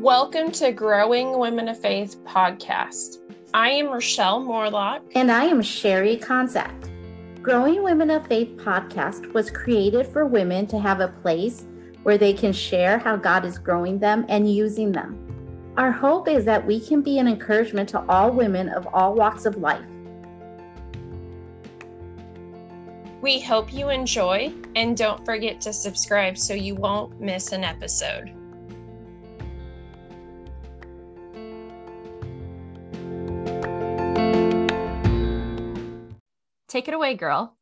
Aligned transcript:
Welcome 0.00 0.50
to 0.52 0.72
Growing 0.72 1.38
Women 1.38 1.68
of 1.68 1.78
Faith 1.78 2.24
podcast. 2.24 3.18
I 3.52 3.68
am 3.68 3.88
Rochelle 3.88 4.40
Morlock. 4.40 5.02
And 5.14 5.30
I 5.30 5.44
am 5.44 5.60
Sherry 5.60 6.16
Conzact. 6.16 6.88
Growing 7.42 7.82
Women 7.82 8.08
of 8.08 8.26
Faith 8.26 8.56
podcast 8.56 9.30
was 9.34 9.50
created 9.50 10.06
for 10.06 10.24
women 10.24 10.66
to 10.68 10.78
have 10.78 11.00
a 11.00 11.08
place 11.08 11.66
where 12.02 12.16
they 12.16 12.32
can 12.32 12.50
share 12.50 12.96
how 12.96 13.16
God 13.16 13.44
is 13.44 13.58
growing 13.58 13.98
them 13.98 14.24
and 14.30 14.50
using 14.50 14.90
them. 14.90 15.18
Our 15.76 15.92
hope 15.92 16.28
is 16.28 16.46
that 16.46 16.66
we 16.66 16.80
can 16.80 17.02
be 17.02 17.18
an 17.18 17.28
encouragement 17.28 17.90
to 17.90 18.02
all 18.08 18.30
women 18.30 18.70
of 18.70 18.88
all 18.94 19.14
walks 19.14 19.44
of 19.44 19.58
life. 19.58 19.84
We 23.20 23.38
hope 23.38 23.70
you 23.70 23.90
enjoy 23.90 24.50
and 24.74 24.96
don't 24.96 25.26
forget 25.26 25.60
to 25.60 25.74
subscribe 25.74 26.38
so 26.38 26.54
you 26.54 26.74
won't 26.74 27.20
miss 27.20 27.52
an 27.52 27.64
episode. 27.64 28.39
Take 36.70 36.86
it 36.86 36.94
away, 36.94 37.14
girl. 37.14 37.56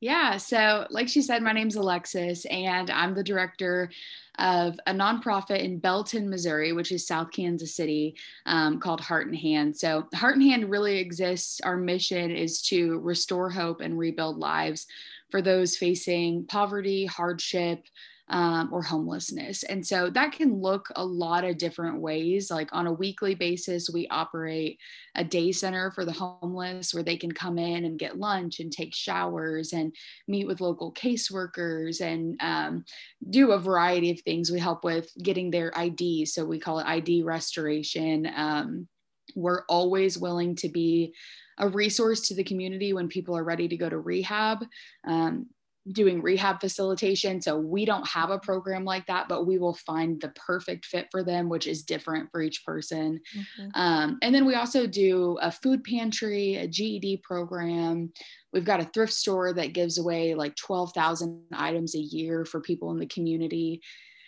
Yeah. 0.00 0.36
So, 0.36 0.86
like 0.90 1.08
she 1.08 1.22
said, 1.22 1.42
my 1.42 1.52
name's 1.52 1.76
Alexis, 1.76 2.44
and 2.46 2.90
I'm 2.90 3.14
the 3.14 3.24
director 3.24 3.90
of 4.38 4.78
a 4.86 4.92
nonprofit 4.92 5.60
in 5.60 5.78
Belton, 5.78 6.28
Missouri, 6.28 6.72
which 6.72 6.92
is 6.92 7.06
South 7.06 7.30
Kansas 7.32 7.74
City, 7.74 8.14
um, 8.46 8.78
called 8.78 9.00
Heart 9.00 9.28
and 9.28 9.36
Hand. 9.36 9.76
So, 9.76 10.06
Heart 10.14 10.36
and 10.36 10.44
Hand 10.44 10.70
really 10.70 10.98
exists. 10.98 11.60
Our 11.62 11.76
mission 11.76 12.30
is 12.30 12.62
to 12.68 12.98
restore 13.00 13.50
hope 13.50 13.80
and 13.80 13.98
rebuild 13.98 14.38
lives 14.38 14.86
for 15.30 15.42
those 15.42 15.76
facing 15.76 16.46
poverty, 16.46 17.06
hardship, 17.06 17.86
um, 18.28 18.70
or 18.72 18.82
homelessness. 18.82 19.64
And 19.64 19.86
so 19.86 20.08
that 20.10 20.32
can 20.32 20.60
look 20.60 20.88
a 20.96 21.04
lot 21.04 21.44
of 21.44 21.58
different 21.58 22.00
ways. 22.00 22.50
Like 22.50 22.70
on 22.72 22.86
a 22.86 22.92
weekly 22.92 23.34
basis, 23.34 23.90
we 23.92 24.08
operate 24.08 24.78
a 25.14 25.22
day 25.22 25.52
center 25.52 25.90
for 25.90 26.04
the 26.04 26.12
homeless 26.12 26.94
where 26.94 27.02
they 27.02 27.16
can 27.16 27.32
come 27.32 27.58
in 27.58 27.84
and 27.84 27.98
get 27.98 28.18
lunch 28.18 28.60
and 28.60 28.72
take 28.72 28.94
showers 28.94 29.72
and 29.72 29.94
meet 30.26 30.46
with 30.46 30.62
local 30.62 30.92
caseworkers 30.92 32.00
and 32.00 32.36
um, 32.40 32.84
do 33.28 33.52
a 33.52 33.58
variety 33.58 34.10
of 34.10 34.20
things. 34.20 34.50
We 34.50 34.58
help 34.58 34.84
with 34.84 35.10
getting 35.22 35.50
their 35.50 35.76
ID. 35.76 36.24
So 36.26 36.44
we 36.44 36.58
call 36.58 36.78
it 36.78 36.86
ID 36.86 37.24
restoration. 37.24 38.30
Um, 38.34 38.88
we're 39.36 39.64
always 39.68 40.16
willing 40.16 40.56
to 40.56 40.68
be 40.68 41.14
a 41.58 41.68
resource 41.68 42.28
to 42.28 42.34
the 42.34 42.44
community 42.44 42.92
when 42.92 43.08
people 43.08 43.36
are 43.36 43.44
ready 43.44 43.68
to 43.68 43.76
go 43.76 43.88
to 43.88 43.98
rehab. 43.98 44.64
Um, 45.06 45.46
doing 45.92 46.22
rehab 46.22 46.60
facilitation. 46.60 47.42
So 47.42 47.58
we 47.58 47.84
don't 47.84 48.06
have 48.08 48.30
a 48.30 48.38
program 48.38 48.84
like 48.84 49.06
that, 49.06 49.28
but 49.28 49.46
we 49.46 49.58
will 49.58 49.74
find 49.74 50.20
the 50.20 50.30
perfect 50.30 50.86
fit 50.86 51.08
for 51.10 51.22
them, 51.22 51.48
which 51.48 51.66
is 51.66 51.82
different 51.82 52.30
for 52.30 52.40
each 52.40 52.64
person. 52.64 53.20
Mm-hmm. 53.36 53.68
Um, 53.74 54.18
and 54.22 54.34
then 54.34 54.46
we 54.46 54.54
also 54.54 54.86
do 54.86 55.38
a 55.42 55.52
food 55.52 55.84
pantry, 55.84 56.56
a 56.56 56.66
GED 56.66 57.18
program. 57.18 58.12
We've 58.52 58.64
got 58.64 58.80
a 58.80 58.84
thrift 58.84 59.12
store 59.12 59.52
that 59.52 59.74
gives 59.74 59.98
away 59.98 60.34
like 60.34 60.56
12,000 60.56 61.42
items 61.52 61.94
a 61.94 62.00
year 62.00 62.46
for 62.46 62.60
people 62.60 62.90
in 62.90 62.98
the 62.98 63.06
community. 63.06 63.82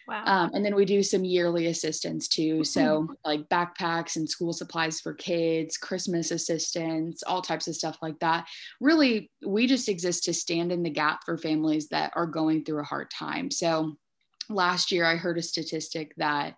Wow. 0.08 0.22
Um, 0.24 0.50
and 0.54 0.64
then 0.64 0.76
we 0.76 0.84
do 0.84 1.02
some 1.02 1.24
yearly 1.24 1.66
assistance 1.66 2.28
too. 2.28 2.62
So, 2.62 3.08
like 3.24 3.48
backpacks 3.48 4.14
and 4.16 4.28
school 4.28 4.52
supplies 4.52 5.00
for 5.00 5.14
kids, 5.14 5.76
Christmas 5.76 6.30
assistance, 6.30 7.24
all 7.24 7.42
types 7.42 7.66
of 7.66 7.74
stuff 7.74 7.98
like 8.00 8.18
that. 8.20 8.46
Really, 8.80 9.30
we 9.44 9.66
just 9.66 9.88
exist 9.88 10.24
to 10.24 10.34
stand 10.34 10.70
in 10.70 10.84
the 10.84 10.90
gap 10.90 11.24
for 11.24 11.36
families 11.36 11.88
that 11.88 12.12
are 12.14 12.26
going 12.26 12.64
through 12.64 12.80
a 12.80 12.84
hard 12.84 13.10
time. 13.10 13.50
So, 13.50 13.96
last 14.48 14.92
year 14.92 15.04
I 15.04 15.16
heard 15.16 15.38
a 15.38 15.42
statistic 15.42 16.14
that 16.18 16.54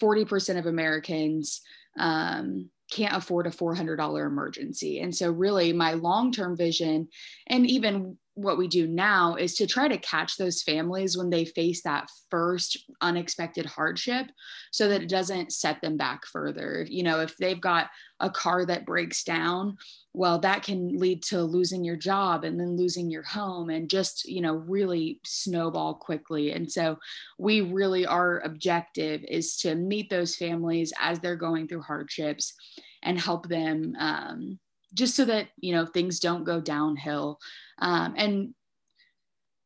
40% 0.00 0.58
of 0.58 0.66
Americans 0.66 1.62
um, 1.98 2.68
can't 2.92 3.16
afford 3.16 3.46
a 3.46 3.50
$400 3.50 4.26
emergency. 4.26 5.00
And 5.00 5.14
so, 5.14 5.30
really, 5.30 5.72
my 5.72 5.94
long 5.94 6.32
term 6.32 6.54
vision, 6.54 7.08
and 7.46 7.66
even 7.66 8.18
what 8.42 8.58
we 8.58 8.68
do 8.68 8.86
now 8.86 9.34
is 9.34 9.54
to 9.54 9.66
try 9.66 9.88
to 9.88 9.98
catch 9.98 10.36
those 10.36 10.62
families 10.62 11.16
when 11.16 11.30
they 11.30 11.44
face 11.44 11.82
that 11.82 12.08
first 12.30 12.78
unexpected 13.00 13.66
hardship 13.66 14.26
so 14.70 14.88
that 14.88 15.02
it 15.02 15.08
doesn't 15.08 15.52
set 15.52 15.80
them 15.80 15.96
back 15.96 16.24
further. 16.26 16.86
You 16.88 17.02
know, 17.02 17.20
if 17.20 17.36
they've 17.36 17.60
got 17.60 17.90
a 18.18 18.30
car 18.30 18.64
that 18.66 18.86
breaks 18.86 19.24
down, 19.24 19.76
well, 20.12 20.38
that 20.40 20.62
can 20.62 20.98
lead 20.98 21.22
to 21.24 21.42
losing 21.42 21.84
your 21.84 21.96
job 21.96 22.44
and 22.44 22.58
then 22.58 22.76
losing 22.76 23.10
your 23.10 23.22
home 23.22 23.70
and 23.70 23.88
just, 23.88 24.24
you 24.28 24.40
know, 24.40 24.54
really 24.54 25.20
snowball 25.24 25.94
quickly. 25.94 26.52
And 26.52 26.70
so 26.70 26.98
we 27.38 27.60
really, 27.60 28.06
our 28.06 28.40
objective 28.40 29.22
is 29.28 29.56
to 29.58 29.74
meet 29.74 30.10
those 30.10 30.36
families 30.36 30.92
as 30.98 31.20
they're 31.20 31.36
going 31.36 31.68
through 31.68 31.82
hardships 31.82 32.54
and 33.02 33.18
help 33.18 33.48
them. 33.48 33.94
Um, 33.98 34.58
just 34.94 35.16
so 35.16 35.24
that 35.24 35.48
you 35.58 35.72
know 35.72 35.86
things 35.86 36.20
don't 36.20 36.44
go 36.44 36.60
downhill 36.60 37.38
um, 37.78 38.14
and 38.16 38.54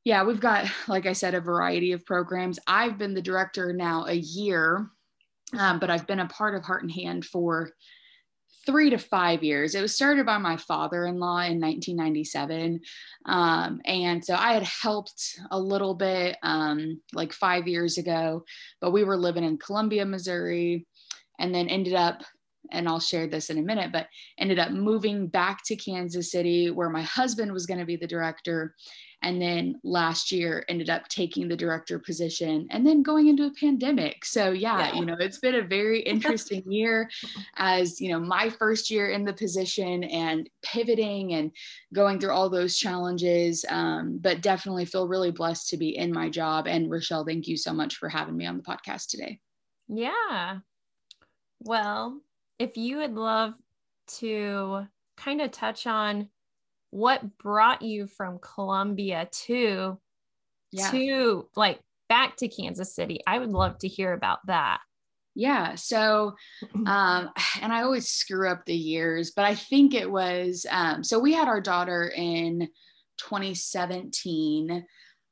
yeah, 0.05 0.23
we've 0.23 0.41
got, 0.41 0.67
like 0.87 1.07
I 1.07 1.15
said, 1.15 1.35
a 1.35 1.41
variety 1.41 1.93
of 1.93 2.05
programs. 2.05 2.59
I've 2.67 2.99
been 2.99 3.15
the 3.15 3.23
director 3.23 3.73
now 3.73 4.05
a 4.07 4.15
year, 4.15 4.91
um, 5.59 5.79
but 5.79 5.91
I've 5.91 6.07
been 6.07 6.21
a 6.21 6.27
part 6.27 6.55
of 6.55 6.63
Heart 6.63 6.83
and 6.83 6.93
Hand 6.93 7.25
for 7.25 7.71
three 8.67 8.91
to 8.91 8.99
five 8.99 9.43
years. 9.43 9.75
It 9.75 9.81
was 9.81 9.95
started 9.95 10.27
by 10.27 10.39
my 10.39 10.57
father 10.57 11.07
in 11.07 11.19
law 11.19 11.39
in 11.39 11.61
1997. 11.61 12.81
Um, 13.27 13.81
and 13.87 14.25
so 14.25 14.35
I 14.35 14.53
had 14.53 14.63
helped 14.63 15.39
a 15.51 15.59
little 15.59 15.95
bit 15.95 16.37
um, 16.43 17.01
like 17.15 17.33
five 17.33 17.67
years 17.67 17.97
ago, 17.97 18.45
but 18.81 18.91
we 18.91 19.05
were 19.05 19.17
living 19.17 19.45
in 19.45 19.59
Columbia, 19.59 20.05
Missouri, 20.05 20.87
and 21.39 21.55
then 21.55 21.69
ended 21.69 21.95
up 21.95 22.23
and 22.71 22.89
I'll 22.89 23.01
share 23.01 23.27
this 23.27 23.51
in 23.51 23.59
a 23.59 23.63
minute, 23.63 23.93
but 23.93 24.09
ended 24.39 24.59
up 24.59 24.73
moving 24.73 25.27
back 25.27 25.65
to 25.65 25.77
Kansas 25.77 26.31
City 26.31 26.71
where 26.71 26.91
my 26.91 27.03
husband 27.03 27.53
was 27.53 27.67
going 27.67 27.81
to 27.81 27.87
be 27.87 27.97
the 27.97 28.07
director. 28.07 28.75
And 29.23 29.41
then 29.41 29.81
last 29.83 30.31
year 30.31 30.67
ended 30.69 30.91
up 30.91 31.09
taking 31.09 31.49
the 31.49 31.57
director 31.57 31.99
position 31.99 32.67
and 32.71 32.87
then 32.87 33.03
going 33.03 33.29
into 33.29 33.47
a 33.47 33.53
pandemic. 33.59 34.23
So, 34.23 34.53
yeah, 34.53 34.89
yeah. 34.89 34.95
you 34.95 35.07
know, 35.07 35.17
it's 35.19 35.39
been 35.39 35.55
a 35.55 35.63
very 35.63 36.01
interesting 36.01 36.63
year 36.71 37.09
as, 37.57 38.03
you 38.03 38.11
know, 38.11 38.21
my 38.21 38.51
first 38.51 38.91
year 38.91 39.11
in 39.11 39.25
the 39.25 39.33
position 39.33 40.05
and 40.05 40.49
pivoting 40.63 41.33
and 41.33 41.53
going 41.95 42.21
through 42.21 42.33
all 42.33 42.51
those 42.51 42.77
challenges. 42.77 43.65
Um, 43.71 44.19
but 44.21 44.43
definitely 44.43 44.85
feel 44.85 45.09
really 45.09 45.31
blessed 45.31 45.71
to 45.71 45.79
be 45.79 45.97
in 45.97 46.13
my 46.13 46.29
job. 46.29 46.67
And 46.67 46.91
Rochelle, 46.91 47.25
thank 47.25 47.49
you 47.49 47.57
so 47.57 47.73
much 47.73 47.97
for 47.97 48.11
having 48.11 48.37
me 48.37 48.45
on 48.45 48.59
the 48.59 48.63
podcast 48.63 49.09
today. 49.09 49.41
Yeah. 49.89 50.59
Well, 51.61 52.21
if 52.59 52.77
you 52.77 52.99
would 52.99 53.15
love 53.15 53.55
to 54.19 54.87
kind 55.17 55.41
of 55.41 55.51
touch 55.51 55.87
on 55.87 56.29
what 56.91 57.39
brought 57.39 57.83
you 57.83 58.07
from 58.07 58.39
Columbia 58.39 59.29
to 59.47 59.99
yeah. 60.71 60.91
to 60.91 61.49
like 61.57 61.81
back 62.09 62.37
to 62.37 62.49
Kansas 62.49 62.95
City, 62.95 63.21
I 63.27 63.39
would 63.39 63.51
love 63.51 63.79
to 63.79 63.89
hear 63.89 64.13
about 64.13 64.39
that. 64.47 64.81
Yeah. 65.35 65.75
So, 65.75 66.35
um, 66.87 67.31
and 67.61 67.73
I 67.73 67.83
always 67.83 68.09
screw 68.09 68.49
up 68.49 68.65
the 68.65 68.77
years, 68.77 69.33
but 69.35 69.45
I 69.45 69.55
think 69.55 69.95
it 69.95 70.11
was, 70.11 70.67
um, 70.71 71.03
so 71.03 71.19
we 71.19 71.33
had 71.33 71.49
our 71.49 71.61
daughter 71.61 72.13
in 72.15 72.69
2017. 73.19 74.85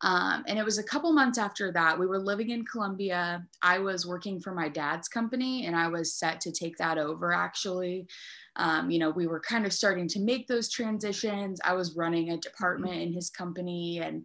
Um, 0.03 0.43
and 0.49 0.59
it 0.59 0.65
was 0.65 0.79
a 0.79 0.83
couple 0.83 1.13
months 1.13 1.39
after 1.39 1.71
that. 1.73 1.99
We 1.99 2.07
were 2.07 2.19
living 2.19 2.51
in 2.51 2.65
Columbia. 2.65 3.47
I 3.63 3.79
was 3.79 4.07
working 4.07 4.41
for 4.41 4.53
my 4.53 4.69
dad's 4.69 5.09
company 5.09 5.67
and 5.67 5.77
I 5.77 5.89
was 5.89 6.15
set 6.15 6.41
to 6.43 6.53
take 6.53 6.77
that 6.79 6.99
over 6.99 7.33
actually. 7.33 8.09
Um, 8.57 8.91
you 8.91 8.99
know, 8.99 9.11
we 9.11 9.29
were 9.29 9.41
kind 9.41 9.65
of 9.65 9.73
starting 9.73 10.09
to 10.09 10.21
make 10.21 10.49
those 10.49 10.69
transitions. 10.69 11.61
I 11.65 11.75
was 11.75 11.97
running 11.97 12.31
a 12.31 12.37
department 12.37 13.01
in 13.01 13.13
his 13.13 13.31
company 13.31 14.01
and 14.01 14.25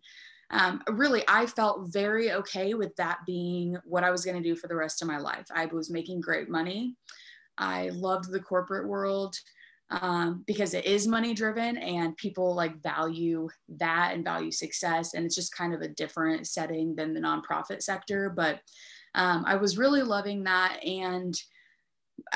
um, 0.50 0.82
really 0.90 1.24
i 1.28 1.46
felt 1.46 1.90
very 1.92 2.32
okay 2.32 2.74
with 2.74 2.96
that 2.96 3.20
being 3.26 3.78
what 3.84 4.04
i 4.04 4.12
was 4.12 4.24
going 4.24 4.42
to 4.42 4.50
do 4.50 4.56
for 4.56 4.68
the 4.68 4.76
rest 4.76 5.02
of 5.02 5.08
my 5.08 5.18
life 5.18 5.46
i 5.54 5.66
was 5.66 5.90
making 5.90 6.22
great 6.22 6.50
money 6.50 6.96
i 7.58 7.90
loved 7.90 8.32
the 8.32 8.40
corporate 8.40 8.88
world 8.88 9.36
um, 9.90 10.44
because 10.46 10.74
it 10.74 10.86
is 10.86 11.08
money 11.08 11.34
driven 11.34 11.78
and 11.78 12.18
people 12.18 12.54
like 12.54 12.82
value 12.82 13.48
that 13.78 14.12
and 14.14 14.24
value 14.24 14.52
success. 14.52 15.14
And 15.14 15.26
it's 15.26 15.36
just 15.36 15.56
kind 15.56 15.74
of 15.74 15.82
a 15.82 15.88
different 15.88 16.48
setting 16.48 16.96
than 16.96 17.14
the 17.14 17.22
nonprofit 17.22 17.82
sector. 17.82 18.30
But 18.30 18.60
um, 19.16 19.46
I 19.48 19.56
was 19.56 19.78
really 19.78 20.02
loving 20.02 20.44
that. 20.44 20.80
And 20.86 21.34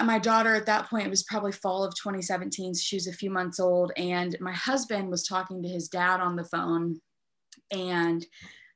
my 0.03 0.19
daughter 0.19 0.55
at 0.55 0.65
that 0.67 0.89
point, 0.89 1.07
it 1.07 1.09
was 1.09 1.23
probably 1.23 1.51
fall 1.51 1.83
of 1.83 1.93
2017. 1.95 2.73
So 2.73 2.81
she 2.81 2.95
was 2.95 3.07
a 3.07 3.13
few 3.13 3.29
months 3.29 3.59
old. 3.59 3.91
And 3.97 4.35
my 4.39 4.53
husband 4.53 5.09
was 5.09 5.27
talking 5.27 5.61
to 5.61 5.69
his 5.69 5.89
dad 5.89 6.21
on 6.21 6.37
the 6.37 6.45
phone. 6.45 7.01
And 7.71 8.25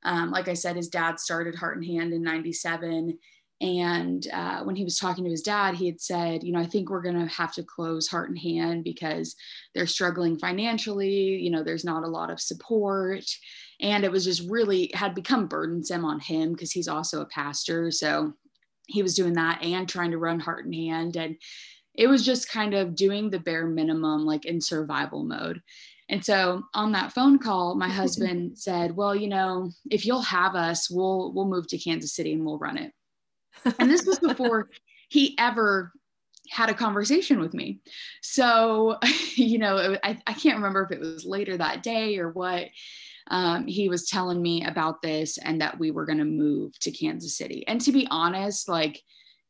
um, 0.03 0.31
like 0.31 0.49
I 0.49 0.53
said, 0.53 0.75
his 0.75 0.89
dad 0.89 1.19
started 1.19 1.55
Heart 1.55 1.77
and 1.77 1.85
Hand 1.85 2.13
in 2.13 2.21
97 2.21 3.17
and 3.61 4.27
uh, 4.33 4.63
when 4.63 4.75
he 4.75 4.83
was 4.83 4.99
talking 4.99 5.23
to 5.23 5.29
his 5.29 5.41
dad, 5.41 5.75
he 5.75 5.85
had 5.85 6.01
said, 6.01 6.43
You 6.43 6.51
know, 6.51 6.59
I 6.59 6.65
think 6.65 6.89
we're 6.89 7.01
going 7.01 7.19
to 7.19 7.33
have 7.33 7.53
to 7.53 7.63
close 7.63 8.07
heart 8.07 8.29
and 8.29 8.37
hand 8.37 8.83
because 8.83 9.35
they're 9.73 9.87
struggling 9.87 10.37
financially. 10.37 11.37
You 11.37 11.51
know, 11.51 11.63
there's 11.63 11.85
not 11.85 12.03
a 12.03 12.09
lot 12.09 12.29
of 12.29 12.41
support. 12.41 13.23
And 13.79 14.03
it 14.03 14.11
was 14.11 14.25
just 14.25 14.49
really 14.49 14.91
had 14.93 15.15
become 15.15 15.47
burdensome 15.47 16.03
on 16.03 16.19
him 16.19 16.51
because 16.51 16.71
he's 16.71 16.87
also 16.87 17.21
a 17.21 17.27
pastor. 17.27 17.91
So 17.91 18.33
he 18.87 19.01
was 19.01 19.15
doing 19.15 19.33
that 19.33 19.63
and 19.63 19.87
trying 19.87 20.11
to 20.11 20.17
run 20.17 20.39
heart 20.39 20.65
and 20.65 20.75
hand 20.75 21.15
and 21.15 21.37
it 21.93 22.07
was 22.07 22.25
just 22.25 22.49
kind 22.49 22.73
of 22.73 22.95
doing 22.95 23.29
the 23.29 23.39
bare 23.39 23.67
minimum 23.67 24.25
like 24.25 24.45
in 24.45 24.61
survival 24.61 25.23
mode 25.23 25.61
and 26.09 26.23
so 26.23 26.63
on 26.73 26.91
that 26.91 27.13
phone 27.13 27.39
call 27.39 27.75
my 27.75 27.89
husband 28.01 28.57
said 28.57 28.95
well 28.95 29.15
you 29.15 29.27
know 29.27 29.69
if 29.89 30.05
you'll 30.05 30.21
have 30.21 30.55
us 30.55 30.89
we'll 30.89 31.33
we'll 31.33 31.47
move 31.47 31.67
to 31.67 31.77
kansas 31.77 32.13
city 32.13 32.33
and 32.33 32.45
we'll 32.45 32.59
run 32.59 32.77
it 32.77 32.91
and 33.79 33.89
this 33.89 34.05
was 34.05 34.19
before 34.27 34.69
he 35.09 35.35
ever 35.37 35.91
had 36.51 36.69
a 36.69 36.73
conversation 36.73 37.39
with 37.39 37.53
me 37.53 37.79
so 38.21 38.97
you 39.35 39.57
know 39.57 39.97
I, 40.03 40.19
I 40.27 40.33
can't 40.33 40.57
remember 40.57 40.83
if 40.83 40.91
it 40.91 40.99
was 40.99 41.25
later 41.25 41.57
that 41.57 41.83
day 41.83 42.17
or 42.17 42.29
what 42.29 42.67
um, 43.27 43.65
he 43.65 43.89
was 43.89 44.07
telling 44.07 44.41
me 44.41 44.63
about 44.65 45.01
this 45.01 45.37
and 45.37 45.61
that 45.61 45.79
we 45.79 45.91
were 45.91 46.05
going 46.05 46.19
to 46.19 46.25
move 46.25 46.77
to 46.79 46.91
Kansas 46.91 47.35
City. 47.35 47.67
And 47.67 47.81
to 47.81 47.91
be 47.91 48.07
honest, 48.11 48.69
like 48.69 49.01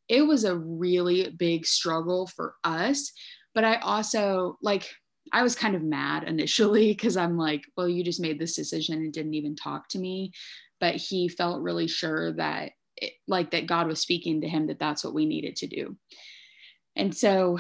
it 0.08 0.22
was 0.22 0.44
a 0.44 0.58
really 0.58 1.30
big 1.32 1.66
struggle 1.66 2.28
for 2.28 2.56
us. 2.64 3.12
But 3.54 3.64
I 3.64 3.76
also, 3.78 4.58
like, 4.62 4.90
I 5.32 5.44
was 5.44 5.56
kind 5.56 5.76
of 5.76 5.82
mad 5.82 6.24
initially 6.26 6.88
because 6.92 7.18
I'm 7.18 7.38
like, 7.38 7.64
well, 7.76 7.90
you 7.90 8.04
just 8.04 8.22
made 8.22 8.40
this 8.40 8.56
decision 8.56 8.96
and 8.96 9.14
didn't 9.14 9.34
even 9.34 9.56
talk 9.56 9.90
to 9.90 10.00
me. 10.00 10.32
But 10.80 10.96
he 10.96 11.28
felt 11.28 11.62
really 11.62 11.88
sure 11.88 12.34
that, 12.34 12.72
like, 13.28 13.52
that 13.52 13.68
God 13.68 13.88
was 13.88 14.00
speaking 14.00 14.42
to 14.42 14.48
him 14.48 14.68
that 14.68 14.80
that's 14.80 15.04
what 15.04 15.14
we 15.14 15.26
needed 15.26 15.56
to 15.58 15.68
do. 15.68 15.96
And 16.96 17.16
so 17.16 17.60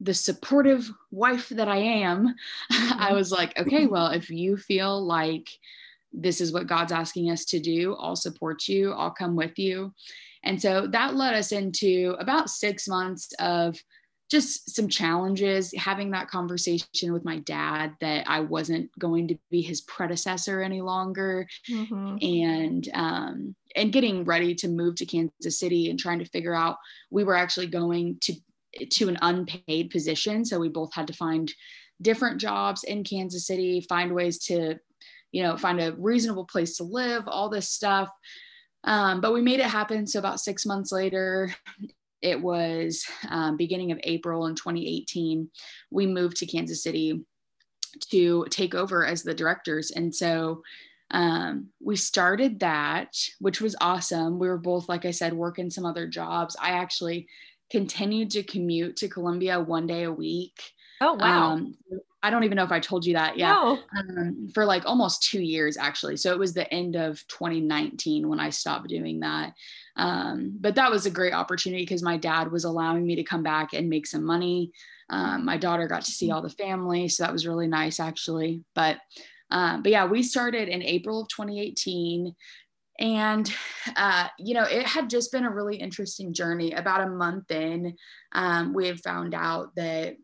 the 0.00 0.14
supportive 0.14 0.90
wife 1.10 1.48
that 1.50 1.68
I 1.68 1.78
am, 1.78 2.34
mm-hmm. 2.72 3.00
I 3.00 3.12
was 3.12 3.32
like, 3.32 3.58
okay, 3.58 3.86
well, 3.86 4.08
if 4.08 4.30
you 4.30 4.56
feel 4.56 5.04
like 5.04 5.48
this 6.12 6.40
is 6.40 6.52
what 6.52 6.66
God's 6.66 6.92
asking 6.92 7.30
us 7.30 7.44
to 7.46 7.60
do, 7.60 7.94
I'll 7.98 8.16
support 8.16 8.68
you, 8.68 8.92
I'll 8.92 9.10
come 9.10 9.36
with 9.36 9.58
you. 9.58 9.92
And 10.42 10.60
so 10.60 10.86
that 10.88 11.16
led 11.16 11.34
us 11.34 11.52
into 11.52 12.14
about 12.20 12.50
six 12.50 12.86
months 12.86 13.32
of 13.38 13.76
just 14.30 14.74
some 14.74 14.88
challenges, 14.88 15.72
having 15.76 16.10
that 16.10 16.28
conversation 16.28 17.12
with 17.12 17.24
my 17.24 17.38
dad 17.38 17.94
that 18.00 18.24
I 18.28 18.40
wasn't 18.40 18.90
going 18.98 19.28
to 19.28 19.38
be 19.50 19.62
his 19.62 19.80
predecessor 19.82 20.62
any 20.62 20.80
longer, 20.80 21.46
mm-hmm. 21.70 22.16
and 22.20 22.88
um, 22.94 23.54
and 23.76 23.92
getting 23.92 24.24
ready 24.24 24.54
to 24.56 24.68
move 24.68 24.96
to 24.96 25.06
Kansas 25.06 25.60
City 25.60 25.90
and 25.90 25.98
trying 25.98 26.18
to 26.18 26.24
figure 26.24 26.54
out 26.54 26.76
we 27.10 27.22
were 27.22 27.36
actually 27.36 27.68
going 27.68 28.18
to 28.22 28.34
to 28.90 29.08
an 29.08 29.18
unpaid 29.22 29.90
position. 29.90 30.44
So 30.44 30.58
we 30.58 30.68
both 30.68 30.92
had 30.92 31.06
to 31.06 31.12
find 31.12 31.52
different 32.02 32.40
jobs 32.40 32.84
in 32.84 33.04
Kansas 33.04 33.46
City, 33.46 33.80
find 33.80 34.14
ways 34.14 34.38
to, 34.46 34.76
you 35.32 35.42
know, 35.42 35.56
find 35.56 35.80
a 35.80 35.94
reasonable 35.96 36.44
place 36.44 36.76
to 36.76 36.84
live, 36.84 37.24
all 37.26 37.48
this 37.48 37.70
stuff. 37.70 38.10
Um, 38.84 39.20
but 39.20 39.32
we 39.32 39.40
made 39.40 39.60
it 39.60 39.66
happen. 39.66 40.06
So 40.06 40.18
about 40.18 40.40
six 40.40 40.66
months 40.66 40.92
later, 40.92 41.54
it 42.22 42.40
was 42.40 43.04
um, 43.28 43.56
beginning 43.56 43.92
of 43.92 44.00
April 44.02 44.46
in 44.46 44.54
2018, 44.54 45.50
we 45.90 46.06
moved 46.06 46.38
to 46.38 46.46
Kansas 46.46 46.82
City 46.82 47.24
to 48.10 48.46
take 48.50 48.74
over 48.74 49.04
as 49.04 49.22
the 49.22 49.34
directors. 49.34 49.90
And 49.90 50.14
so 50.14 50.62
um, 51.10 51.68
we 51.80 51.96
started 51.96 52.60
that, 52.60 53.16
which 53.38 53.60
was 53.60 53.76
awesome. 53.80 54.38
We 54.38 54.48
were 54.48 54.58
both, 54.58 54.88
like 54.88 55.04
I 55.04 55.12
said, 55.12 55.32
working 55.32 55.70
some 55.70 55.86
other 55.86 56.06
jobs. 56.06 56.56
I 56.60 56.70
actually 56.70 57.28
continued 57.70 58.30
to 58.32 58.42
commute 58.42 58.96
to 58.96 59.08
Columbia 59.08 59.60
one 59.60 59.86
day 59.86 60.04
a 60.04 60.12
week. 60.12 60.60
Oh, 61.00 61.14
wow. 61.14 61.52
Um, 61.52 61.74
I 62.22 62.30
don't 62.30 62.44
even 62.44 62.56
know 62.56 62.64
if 62.64 62.72
I 62.72 62.80
told 62.80 63.04
you 63.04 63.14
that. 63.14 63.36
Yeah. 63.36 63.52
No. 63.52 63.78
Um, 63.98 64.48
for 64.52 64.64
like 64.64 64.84
almost 64.86 65.22
two 65.22 65.40
years, 65.40 65.76
actually. 65.76 66.16
So 66.16 66.32
it 66.32 66.38
was 66.38 66.54
the 66.54 66.72
end 66.72 66.96
of 66.96 67.24
2019 67.28 68.28
when 68.28 68.40
I 68.40 68.50
stopped 68.50 68.88
doing 68.88 69.20
that. 69.20 69.52
Um, 69.96 70.56
but 70.60 70.74
that 70.74 70.90
was 70.90 71.06
a 71.06 71.10
great 71.10 71.34
opportunity 71.34 71.82
because 71.82 72.02
my 72.02 72.16
dad 72.16 72.50
was 72.50 72.64
allowing 72.64 73.06
me 73.06 73.16
to 73.16 73.22
come 73.22 73.42
back 73.42 73.74
and 73.74 73.88
make 73.88 74.06
some 74.06 74.24
money. 74.24 74.72
Um, 75.08 75.44
my 75.44 75.56
daughter 75.56 75.86
got 75.86 76.02
to 76.02 76.10
see 76.10 76.30
all 76.30 76.42
the 76.42 76.50
family. 76.50 77.08
So 77.08 77.22
that 77.22 77.32
was 77.32 77.46
really 77.46 77.68
nice, 77.68 78.00
actually. 78.00 78.64
But 78.74 78.98
um, 79.50 79.82
but 79.82 79.92
yeah, 79.92 80.06
we 80.06 80.24
started 80.24 80.68
in 80.68 80.82
April 80.82 81.20
of 81.20 81.28
2018 81.28 82.34
and 82.98 83.52
uh, 83.96 84.28
you 84.38 84.54
know 84.54 84.64
it 84.64 84.86
had 84.86 85.10
just 85.10 85.30
been 85.30 85.44
a 85.44 85.50
really 85.50 85.76
interesting 85.76 86.32
journey 86.32 86.72
about 86.72 87.02
a 87.02 87.10
month 87.10 87.50
in 87.50 87.94
um, 88.32 88.72
we 88.72 88.86
had 88.86 89.00
found 89.00 89.34
out 89.34 89.74
that 89.76 90.16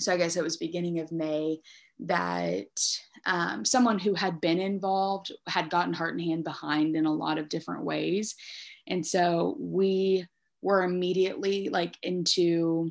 so 0.00 0.12
i 0.12 0.16
guess 0.16 0.36
it 0.36 0.44
was 0.44 0.56
beginning 0.56 0.98
of 1.00 1.12
may 1.12 1.58
that 1.98 2.66
um, 3.26 3.64
someone 3.64 3.98
who 3.98 4.14
had 4.14 4.40
been 4.40 4.58
involved 4.58 5.32
had 5.46 5.68
gotten 5.68 5.92
heart 5.92 6.14
and 6.14 6.22
hand 6.22 6.44
behind 6.44 6.96
in 6.96 7.06
a 7.06 7.12
lot 7.12 7.38
of 7.38 7.48
different 7.48 7.84
ways 7.84 8.34
and 8.86 9.06
so 9.06 9.56
we 9.58 10.26
were 10.62 10.82
immediately 10.82 11.68
like 11.68 11.96
into 12.02 12.90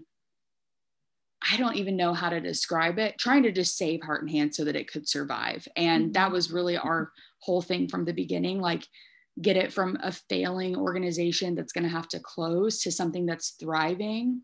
I 1.42 1.58
don't 1.58 1.78
even 1.78 1.96
know 1.96 2.14
how 2.14 2.30
to 2.30 2.42
describe 2.42 3.00
it, 3.00 3.18
trying 3.18 3.44
to 3.44 3.52
just 3.52 3.78
save 3.78 4.04
Heart 4.04 4.24
and 4.24 4.30
Hand 4.30 4.54
so 4.54 4.66
that 4.66 4.76
it 4.76 4.92
could 4.92 5.08
survive. 5.08 5.66
And 5.76 6.14
that 6.14 6.26
mm-hmm. 6.26 6.34
was 6.34 6.52
really 6.52 6.78
our 6.78 7.12
whole 7.40 7.62
thing 7.62 7.88
from 7.88 8.04
the 8.04 8.14
beginning 8.14 8.60
like, 8.60 8.86
get 9.42 9.56
it 9.56 9.72
from 9.72 9.98
a 10.04 10.12
failing 10.12 10.76
organization 10.76 11.56
that's 11.56 11.72
going 11.72 11.86
to 11.86 11.90
have 11.90 12.10
to 12.10 12.20
close 12.20 12.82
to 12.82 12.92
something 12.92 13.26
that's 13.26 13.52
thriving. 13.52 14.42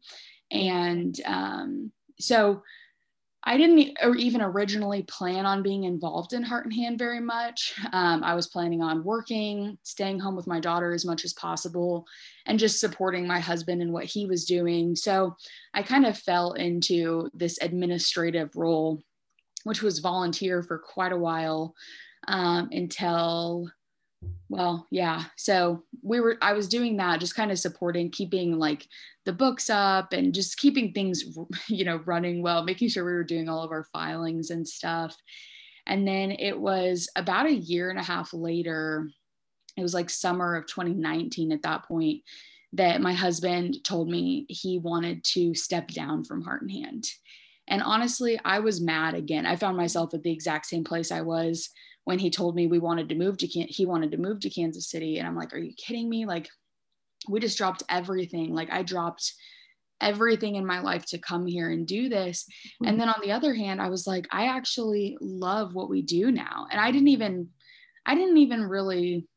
And 0.52 1.20
um, 1.26 1.92
so 2.20 2.64
I 3.48 3.58
didn't 3.58 3.96
even 4.18 4.42
originally 4.42 5.04
plan 5.04 5.46
on 5.46 5.62
being 5.62 5.84
involved 5.84 6.34
in 6.34 6.42
Heart 6.42 6.66
and 6.66 6.74
Hand 6.74 6.98
very 6.98 7.20
much. 7.20 7.76
Um, 7.94 8.24
I 8.24 8.34
was 8.34 8.48
planning 8.48 8.82
on 8.82 9.04
working, 9.04 9.78
staying 9.84 10.20
home 10.20 10.36
with 10.36 10.48
my 10.48 10.60
daughter 10.60 10.94
as 10.94 11.06
much 11.06 11.24
as 11.24 11.34
possible, 11.34 12.08
and 12.48 12.58
just 12.58 12.80
supporting 12.80 13.28
my 13.28 13.40
husband 13.40 13.84
and 13.84 13.94
what 13.94 14.06
he 14.06 14.26
was 14.26 14.46
doing. 14.46 14.96
So 14.96 15.36
I 15.76 15.84
kind 15.84 16.08
of 16.08 16.18
fell 16.18 16.54
into 16.54 17.30
this 17.36 17.60
administrative 17.62 18.56
role, 18.56 19.04
which 19.64 19.84
was 19.84 20.00
volunteer 20.00 20.64
for 20.64 20.80
quite 20.80 21.12
a 21.12 21.18
while 21.18 21.76
um, 22.28 22.70
until 22.72 23.70
well 24.50 24.88
yeah. 24.92 25.24
So 25.38 25.84
we 26.04 26.20
were 26.20 26.38
i 26.42 26.54
was 26.54 26.68
doing 26.68 26.98
that 26.98 27.20
just 27.20 27.36
kind 27.36 27.52
of 27.52 27.60
supporting 27.60 28.12
keeping 28.12 28.60
like 28.60 28.88
the 29.26 29.34
books 29.34 29.70
up 29.70 30.14
and 30.14 30.34
just 30.34 30.58
keeping 30.58 30.94
things 30.94 31.38
you 31.68 31.84
know 31.84 31.98
running 32.06 32.44
well 32.44 32.64
making 32.64 32.90
sure 32.90 33.04
we 33.04 33.12
were 33.12 33.24
doing 33.24 33.50
all 33.50 33.64
of 33.64 33.72
our 33.72 33.86
filings 33.86 34.50
and 34.50 34.68
stuff. 34.68 35.16
And 35.88 36.08
then 36.08 36.32
it 36.32 36.60
was 36.60 37.08
about 37.16 37.46
a 37.46 37.54
year 37.54 37.90
and 37.90 38.00
a 38.00 38.04
half 38.04 38.34
later 38.34 39.10
it 39.78 39.82
was 39.82 39.94
like 39.94 40.10
summer 40.10 40.56
of 40.56 40.68
2019 40.68 41.52
at 41.52 41.62
that 41.64 41.86
point 41.86 42.22
that 42.74 43.02
my 43.02 43.14
husband 43.14 43.78
told 43.84 44.10
me 44.10 44.46
he 44.50 44.80
wanted 44.80 45.24
to 45.24 45.54
step 45.54 45.90
down 45.90 46.24
from 46.24 46.42
heart 46.42 46.62
and 46.62 46.72
hand. 46.72 47.08
And 47.68 47.82
honestly 47.82 48.40
i 48.46 48.60
was 48.60 48.82
mad 48.82 49.16
again. 49.16 49.46
I 49.46 49.56
found 49.56 49.76
myself 49.76 50.14
at 50.14 50.24
the 50.24 50.32
exact 50.32 50.68
same 50.68 50.84
place 50.84 51.12
i 51.12 51.22
was 51.22 51.70
when 52.06 52.20
he 52.20 52.30
told 52.30 52.56
me 52.56 52.68
we 52.68 52.80
wanted 52.80 53.10
to 53.10 53.16
move 53.16 53.38
to 53.38 53.48
he 53.48 53.86
wanted 53.86 54.12
to 54.12 54.18
move 54.18 54.40
to 54.40 54.50
Kansas 54.50 54.90
City 54.90 55.18
and 55.18 55.28
I'm 55.28 55.36
like 55.36 55.54
are 55.54 55.60
you 55.60 55.74
kidding 55.76 56.10
me 56.10 56.26
like 56.26 56.48
we 57.28 57.40
just 57.40 57.58
dropped 57.58 57.84
everything 57.90 58.54
like 58.54 58.72
I 58.72 58.84
dropped 58.84 59.34
everything 60.02 60.56
in 60.56 60.66
my 60.66 60.80
life 60.82 61.06
to 61.08 61.18
come 61.18 61.46
here 61.46 61.70
and 61.70 61.88
do 61.88 62.10
this 62.10 62.44
mm-hmm. 62.44 62.88
and 62.88 63.00
then 63.00 63.10
on 63.10 63.20
the 63.22 63.32
other 63.32 63.54
hand 63.54 63.82
I 63.82 63.90
was 63.90 64.08
like 64.08 64.28
I 64.32 64.48
actually 64.48 65.18
love 65.20 65.74
what 65.74 65.90
we 65.90 66.02
do 66.02 66.32
now 66.32 66.68
and 66.72 66.80
I 66.80 66.92
didn't 66.92 67.10
even 67.10 67.50
I 68.06 68.16
didn't 68.16 68.38
even 68.38 68.64
really 68.64 69.28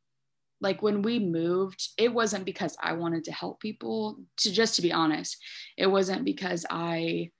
like 0.61 0.83
when 0.83 1.03
we 1.03 1.19
moved 1.19 1.89
it 1.97 2.13
wasn't 2.13 2.45
because 2.45 2.77
I 2.81 2.93
wanted 2.93 3.25
to 3.25 3.33
help 3.33 3.61
people 3.61 4.19
to 4.39 4.53
just 4.53 4.75
to 4.77 4.83
be 4.83 4.93
honest 4.93 5.37
it 5.77 5.87
wasn't 5.87 6.25
because 6.25 6.67
I 6.69 7.31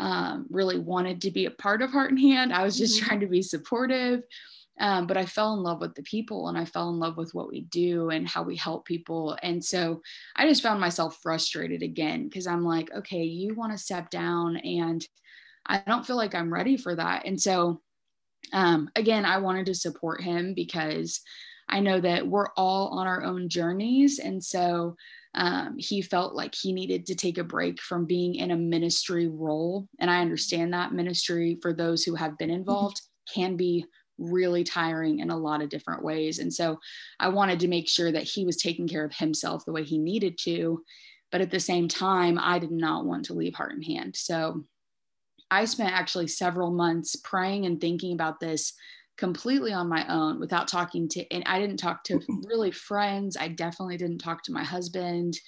um, 0.00 0.46
really 0.50 0.78
wanted 0.78 1.22
to 1.22 1.30
be 1.30 1.46
a 1.46 1.50
part 1.50 1.82
of 1.82 1.90
Heart 1.90 2.10
and 2.10 2.20
Hand. 2.20 2.52
I 2.52 2.64
was 2.64 2.76
just 2.76 2.96
mm-hmm. 2.96 3.06
trying 3.06 3.20
to 3.20 3.26
be 3.26 3.42
supportive. 3.42 4.22
Um, 4.80 5.06
but 5.06 5.16
I 5.16 5.24
fell 5.24 5.54
in 5.54 5.62
love 5.62 5.80
with 5.80 5.94
the 5.94 6.02
people 6.02 6.48
and 6.48 6.58
I 6.58 6.64
fell 6.64 6.90
in 6.90 6.98
love 6.98 7.16
with 7.16 7.32
what 7.32 7.48
we 7.48 7.62
do 7.62 8.10
and 8.10 8.28
how 8.28 8.42
we 8.42 8.56
help 8.56 8.84
people. 8.86 9.38
And 9.42 9.64
so 9.64 10.02
I 10.34 10.48
just 10.48 10.62
found 10.62 10.80
myself 10.80 11.18
frustrated 11.22 11.82
again 11.82 12.24
because 12.24 12.46
I'm 12.46 12.64
like, 12.64 12.92
okay, 12.92 13.22
you 13.22 13.54
want 13.54 13.72
to 13.72 13.78
step 13.78 14.10
down 14.10 14.56
and 14.56 15.06
I 15.66 15.82
don't 15.86 16.06
feel 16.06 16.16
like 16.16 16.34
I'm 16.34 16.52
ready 16.52 16.76
for 16.76 16.94
that. 16.94 17.24
And 17.24 17.40
so, 17.40 17.80
um, 18.52 18.90
again, 18.96 19.24
I 19.24 19.38
wanted 19.38 19.66
to 19.66 19.74
support 19.74 20.22
him 20.22 20.54
because 20.54 21.20
I 21.68 21.80
know 21.80 22.00
that 22.00 22.26
we're 22.26 22.50
all 22.56 22.98
on 22.98 23.06
our 23.06 23.22
own 23.22 23.48
journeys. 23.48 24.18
And 24.18 24.44
so, 24.44 24.96
um, 25.34 25.76
he 25.78 26.02
felt 26.02 26.34
like 26.34 26.54
he 26.54 26.72
needed 26.72 27.06
to 27.06 27.14
take 27.14 27.38
a 27.38 27.44
break 27.44 27.80
from 27.80 28.04
being 28.04 28.36
in 28.36 28.50
a 28.50 28.56
ministry 28.56 29.26
role. 29.26 29.88
And 29.98 30.10
I 30.10 30.20
understand 30.20 30.72
that 30.72 30.92
ministry 30.92 31.58
for 31.60 31.72
those 31.72 32.04
who 32.04 32.14
have 32.14 32.38
been 32.38 32.50
mm-hmm. 32.50 32.58
involved 32.58 33.00
can 33.32 33.56
be 33.56 33.84
really 34.18 34.64
tiring 34.64 35.20
in 35.20 35.30
a 35.30 35.36
lot 35.36 35.62
of 35.62 35.68
different 35.68 36.04
ways. 36.04 36.38
And 36.38 36.52
so 36.52 36.78
I 37.18 37.28
wanted 37.28 37.60
to 37.60 37.68
make 37.68 37.88
sure 37.88 38.12
that 38.12 38.22
he 38.22 38.44
was 38.44 38.56
taking 38.56 38.88
care 38.88 39.04
of 39.04 39.14
himself 39.14 39.64
the 39.64 39.72
way 39.72 39.84
he 39.84 39.98
needed 39.98 40.38
to. 40.42 40.82
But 41.32 41.40
at 41.40 41.50
the 41.50 41.60
same 41.60 41.88
time, 41.88 42.38
I 42.40 42.58
did 42.58 42.70
not 42.70 43.06
want 43.06 43.24
to 43.26 43.34
leave 43.34 43.54
Heart 43.54 43.72
and 43.72 43.84
Hand. 43.84 44.16
So 44.16 44.64
I 45.50 45.64
spent 45.64 45.92
actually 45.92 46.28
several 46.28 46.70
months 46.70 47.16
praying 47.16 47.66
and 47.66 47.80
thinking 47.80 48.12
about 48.12 48.40
this 48.40 48.72
completely 49.16 49.72
on 49.72 49.88
my 49.88 50.04
own 50.12 50.40
without 50.40 50.66
talking 50.66 51.08
to 51.08 51.24
and 51.32 51.44
I 51.46 51.60
didn't 51.60 51.76
talk 51.76 52.02
to 52.04 52.20
really 52.48 52.72
friends. 52.72 53.36
I 53.36 53.48
definitely 53.48 53.96
didn't 53.96 54.18
talk 54.18 54.42
to 54.44 54.52
my 54.52 54.64
husband. 54.64 55.38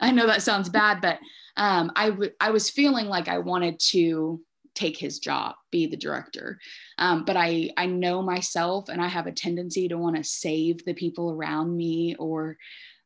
I 0.00 0.12
know 0.12 0.26
that 0.26 0.42
sounds 0.42 0.68
bad, 0.68 1.00
but 1.00 1.18
um, 1.56 1.90
I, 1.96 2.10
w- 2.10 2.30
I 2.40 2.50
was 2.50 2.70
feeling 2.70 3.06
like 3.06 3.28
I 3.28 3.38
wanted 3.38 3.80
to 3.90 4.40
take 4.76 4.96
his 4.96 5.18
job, 5.18 5.56
be 5.72 5.86
the 5.86 5.96
director. 5.96 6.60
Um, 6.98 7.24
but 7.24 7.36
I, 7.36 7.70
I 7.76 7.86
know 7.86 8.22
myself 8.22 8.88
and 8.88 9.02
I 9.02 9.08
have 9.08 9.26
a 9.26 9.32
tendency 9.32 9.88
to 9.88 9.98
want 9.98 10.16
to 10.16 10.22
save 10.22 10.84
the 10.84 10.94
people 10.94 11.32
around 11.32 11.76
me 11.76 12.14
or, 12.18 12.56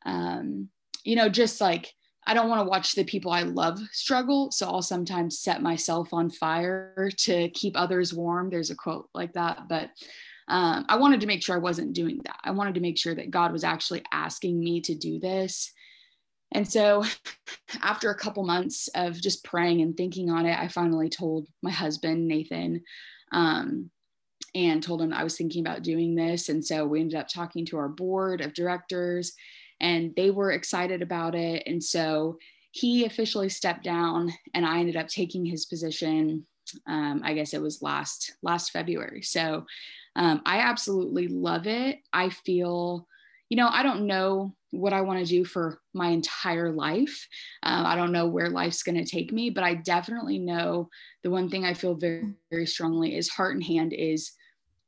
um, 0.04 0.68
you 1.04 1.16
know, 1.16 1.30
just 1.30 1.60
like 1.60 1.94
I 2.26 2.34
don't 2.34 2.50
want 2.50 2.60
to 2.60 2.68
watch 2.68 2.94
the 2.94 3.04
people 3.04 3.32
I 3.32 3.42
love 3.42 3.78
struggle. 3.92 4.50
So 4.52 4.66
I'll 4.66 4.82
sometimes 4.82 5.40
set 5.40 5.62
myself 5.62 6.12
on 6.12 6.30
fire 6.30 7.10
to 7.20 7.48
keep 7.50 7.78
others 7.78 8.12
warm. 8.12 8.50
There's 8.50 8.70
a 8.70 8.76
quote 8.76 9.08
like 9.14 9.32
that. 9.32 9.68
But 9.68 9.90
um, 10.46 10.84
I 10.88 10.96
wanted 10.96 11.20
to 11.20 11.26
make 11.26 11.42
sure 11.42 11.54
I 11.54 11.60
wasn't 11.60 11.92
doing 11.92 12.20
that. 12.24 12.36
I 12.44 12.50
wanted 12.50 12.74
to 12.74 12.80
make 12.80 12.98
sure 12.98 13.14
that 13.14 13.30
God 13.30 13.52
was 13.52 13.64
actually 13.64 14.02
asking 14.12 14.60
me 14.60 14.80
to 14.82 14.94
do 14.94 15.18
this. 15.18 15.72
And 16.52 16.70
so 16.70 17.04
after 17.82 18.10
a 18.10 18.18
couple 18.18 18.44
months 18.44 18.88
of 18.94 19.20
just 19.20 19.44
praying 19.44 19.80
and 19.80 19.96
thinking 19.96 20.30
on 20.30 20.46
it, 20.46 20.58
I 20.58 20.68
finally 20.68 21.08
told 21.08 21.48
my 21.62 21.70
husband, 21.70 22.26
Nathan, 22.26 22.82
um, 23.32 23.90
and 24.54 24.82
told 24.82 25.00
him 25.00 25.12
I 25.12 25.24
was 25.24 25.36
thinking 25.36 25.64
about 25.64 25.82
doing 25.82 26.14
this. 26.14 26.48
And 26.48 26.64
so 26.64 26.84
we 26.84 27.00
ended 27.00 27.18
up 27.18 27.28
talking 27.28 27.64
to 27.66 27.78
our 27.78 27.88
board 27.88 28.40
of 28.40 28.54
directors 28.54 29.32
and 29.80 30.12
they 30.16 30.30
were 30.30 30.50
excited 30.50 31.02
about 31.02 31.34
it. 31.34 31.62
And 31.66 31.82
so 31.82 32.36
he 32.72 33.04
officially 33.04 33.48
stepped 33.48 33.84
down 33.84 34.32
and 34.54 34.66
I 34.66 34.80
ended 34.80 34.96
up 34.96 35.08
taking 35.08 35.44
his 35.44 35.66
position. 35.66 36.46
Um, 36.86 37.22
I 37.24 37.34
guess 37.34 37.54
it 37.54 37.62
was 37.62 37.82
last 37.82 38.34
last 38.42 38.70
February. 38.70 39.22
So 39.22 39.64
um, 40.16 40.42
I 40.44 40.58
absolutely 40.58 41.28
love 41.28 41.66
it. 41.66 41.98
I 42.12 42.28
feel, 42.30 43.06
you 43.48 43.56
know, 43.56 43.68
I 43.68 43.82
don't 43.82 44.06
know 44.06 44.54
what 44.70 44.92
I 44.92 45.00
want 45.00 45.18
to 45.18 45.24
do 45.24 45.44
for 45.44 45.80
my 45.92 46.08
entire 46.08 46.72
life. 46.72 47.26
Um, 47.62 47.86
I 47.86 47.96
don't 47.96 48.12
know 48.12 48.26
where 48.26 48.48
life's 48.48 48.82
going 48.82 49.02
to 49.02 49.10
take 49.10 49.32
me, 49.32 49.50
but 49.50 49.64
I 49.64 49.74
definitely 49.74 50.38
know 50.38 50.88
the 51.22 51.30
one 51.30 51.48
thing 51.48 51.64
I 51.64 51.74
feel 51.74 51.94
very, 51.94 52.34
very 52.50 52.66
strongly 52.66 53.16
is 53.16 53.28
heart 53.28 53.54
and 53.54 53.64
hand 53.64 53.92
is, 53.92 54.32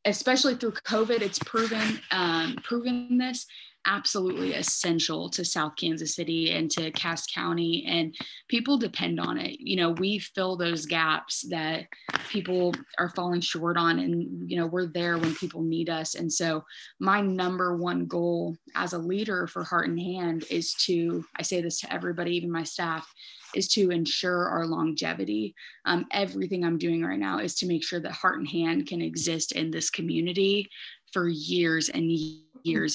especially 0.05 0.55
through 0.55 0.73
COVID, 0.73 1.21
it's 1.21 1.39
proven 1.41 2.01
um, 2.11 2.57
proven 2.63 3.19
this 3.19 3.47
absolutely 3.87 4.55
essential 4.55 5.29
to 5.31 5.45
South 5.45 5.77
Kansas 5.77 6.15
City 6.15 6.53
and 6.53 6.71
to 6.73 6.91
Cass 6.93 7.27
County, 7.27 7.85
and 7.87 8.15
people 8.49 8.79
depend 8.79 9.19
on 9.19 9.39
it. 9.39 9.61
You 9.61 9.77
know, 9.77 9.91
we 9.91 10.19
fill 10.19 10.57
those 10.57 10.87
gaps 10.87 11.45
that 11.51 11.87
people 12.29 12.75
are 12.99 13.11
falling 13.11 13.41
short 13.41 13.77
on, 13.77 13.99
and, 13.99 14.51
you 14.51 14.57
know, 14.57 14.67
we're 14.67 14.87
there 14.87 15.19
when 15.19 15.35
people 15.35 15.63
need 15.63 15.91
us. 15.91 16.15
And 16.15 16.33
so, 16.33 16.65
my 17.01 17.21
number 17.21 17.77
one 17.77 18.07
goal 18.07 18.57
as 18.75 18.93
a 18.93 18.99
leader 18.99 19.47
for 19.47 19.65
Heart 19.65 19.89
and 19.89 20.01
Hand 20.01 20.45
is 20.51 20.75
to, 20.85 21.25
I 21.37 21.43
say 21.43 21.61
this 21.61 21.81
to 21.81 21.93
everybody, 21.93 22.37
even 22.37 22.51
my 22.51 22.65
staff, 22.65 23.11
is 23.55 23.69
to 23.69 23.91
ensure 23.91 24.49
our 24.49 24.67
longevity. 24.67 25.55
Um, 25.85 26.07
everything 26.11 26.65
I'm 26.65 26.79
doing 26.79 27.05
right 27.05 27.19
now 27.19 27.39
is 27.39 27.55
to 27.57 27.67
make 27.67 27.85
sure 27.85 28.01
that 28.01 28.13
Heart 28.13 28.39
and 28.39 28.49
Hand 28.49 28.87
can 28.87 29.03
exist 29.03 29.53
in 29.53 29.71
this 29.71 29.91
community 29.91 30.71
for 31.13 31.29
years 31.29 31.91
and 31.91 32.11
years 32.11 32.43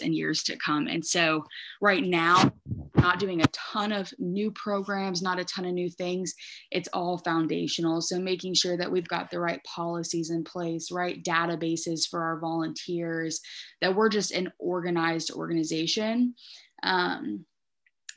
and 0.02 0.16
years 0.16 0.44
to 0.44 0.58
come. 0.58 0.88
And 0.88 1.06
so, 1.06 1.46
right 1.82 2.04
now, 2.04 2.52
not 2.96 3.20
doing 3.20 3.42
a 3.42 3.48
ton 3.48 3.92
of 3.92 4.12
new 4.18 4.52
programs, 4.52 5.22
not 5.22 5.40
a 5.40 5.46
ton 5.46 5.66
of 5.66 5.74
new 5.74 5.90
things. 5.90 6.34
It's 6.72 6.90
all 6.94 7.18
foundational. 7.20 8.02
So, 8.02 8.20
making 8.20 8.56
sure 8.56 8.78
that 8.78 8.92
we've 8.92 9.08
got 9.08 9.30
the 9.30 9.40
right 9.40 9.64
policies 9.64 10.30
in 10.30 10.44
place, 10.44 10.92
right 10.92 11.24
databases 11.24 12.08
for 12.08 12.24
our 12.24 12.40
volunteers, 12.40 13.42
that 13.82 13.96
we're 13.96 14.10
just 14.10 14.32
an 14.32 14.52
organized 14.60 15.32
organization. 15.32 16.36
Um, 16.84 17.46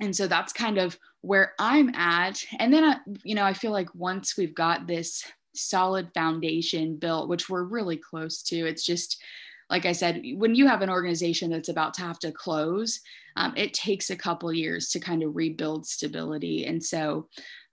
and 0.00 0.16
so 0.16 0.26
that's 0.26 0.52
kind 0.52 0.78
of 0.78 0.98
where 1.20 1.52
I'm 1.58 1.94
at. 1.94 2.42
And 2.58 2.72
then, 2.72 2.84
I, 2.84 2.96
you 3.22 3.34
know, 3.34 3.44
I 3.44 3.52
feel 3.52 3.70
like 3.70 3.94
once 3.94 4.36
we've 4.36 4.54
got 4.54 4.86
this 4.86 5.22
solid 5.54 6.10
foundation 6.14 6.96
built, 6.96 7.28
which 7.28 7.48
we're 7.48 7.64
really 7.64 7.96
close 7.96 8.42
to, 8.44 8.66
it's 8.66 8.84
just 8.84 9.22
like 9.70 9.86
I 9.86 9.92
said, 9.92 10.22
when 10.34 10.54
you 10.54 10.66
have 10.66 10.82
an 10.82 10.90
organization 10.90 11.50
that's 11.50 11.68
about 11.68 11.94
to 11.94 12.02
have 12.02 12.18
to 12.20 12.32
close, 12.32 13.00
um, 13.36 13.54
it 13.56 13.72
takes 13.72 14.10
a 14.10 14.16
couple 14.16 14.52
years 14.52 14.88
to 14.90 15.00
kind 15.00 15.22
of 15.22 15.36
rebuild 15.36 15.86
stability. 15.86 16.66
And 16.66 16.84
so 16.84 17.28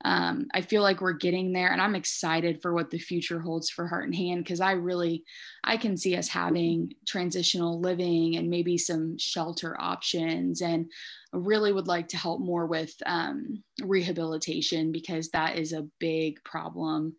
um, 0.05 0.47
I 0.53 0.61
feel 0.61 0.83
like 0.83 1.01
we're 1.01 1.13
getting 1.13 1.51
there, 1.51 1.71
and 1.71 1.81
I'm 1.81 1.95
excited 1.95 2.61
for 2.61 2.73
what 2.73 2.91
the 2.91 2.99
future 2.99 3.39
holds 3.39 3.71
for 3.71 3.87
Heart 3.87 4.05
and 4.05 4.15
Hand 4.15 4.43
because 4.43 4.61
I 4.61 4.73
really, 4.73 5.23
I 5.63 5.75
can 5.75 5.97
see 5.97 6.15
us 6.15 6.27
having 6.27 6.93
transitional 7.07 7.81
living 7.81 8.37
and 8.37 8.47
maybe 8.47 8.77
some 8.77 9.17
shelter 9.17 9.75
options, 9.79 10.61
and 10.61 10.91
really 11.33 11.71
would 11.73 11.87
like 11.87 12.07
to 12.09 12.17
help 12.17 12.41
more 12.41 12.67
with 12.67 12.93
um, 13.07 13.63
rehabilitation 13.81 14.91
because 14.91 15.29
that 15.29 15.57
is 15.57 15.73
a 15.73 15.87
big 15.99 16.43
problem 16.43 17.15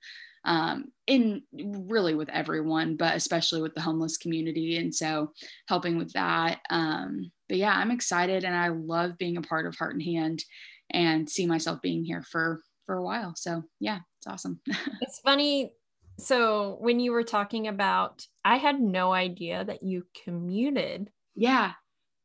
um, 0.48 0.86
in 1.06 1.42
really 1.52 2.14
with 2.14 2.30
everyone, 2.30 2.96
but 2.96 3.14
especially 3.14 3.60
with 3.60 3.74
the 3.74 3.82
homeless 3.82 4.16
community. 4.16 4.78
And 4.78 4.94
so 4.94 5.32
helping 5.68 5.98
with 5.98 6.14
that. 6.14 6.60
Um, 6.70 7.30
but 7.50 7.58
yeah, 7.58 7.74
I'm 7.74 7.90
excited 7.90 8.44
and 8.44 8.56
I 8.56 8.68
love 8.68 9.18
being 9.18 9.36
a 9.36 9.42
part 9.42 9.66
of 9.66 9.76
Heart 9.76 9.96
and 9.96 10.02
Hand 10.02 10.42
and 10.90 11.28
see 11.28 11.44
myself 11.44 11.82
being 11.82 12.02
here 12.02 12.22
for 12.22 12.62
for 12.86 12.96
a 12.96 13.02
while. 13.02 13.34
So 13.36 13.62
yeah, 13.78 13.98
it's 14.16 14.26
awesome. 14.26 14.60
it's 15.02 15.20
funny. 15.22 15.74
So 16.18 16.78
when 16.80 16.98
you 16.98 17.12
were 17.12 17.24
talking 17.24 17.68
about, 17.68 18.26
I 18.42 18.56
had 18.56 18.80
no 18.80 19.12
idea 19.12 19.66
that 19.66 19.82
you 19.82 20.06
commuted. 20.24 21.10
Yeah. 21.36 21.72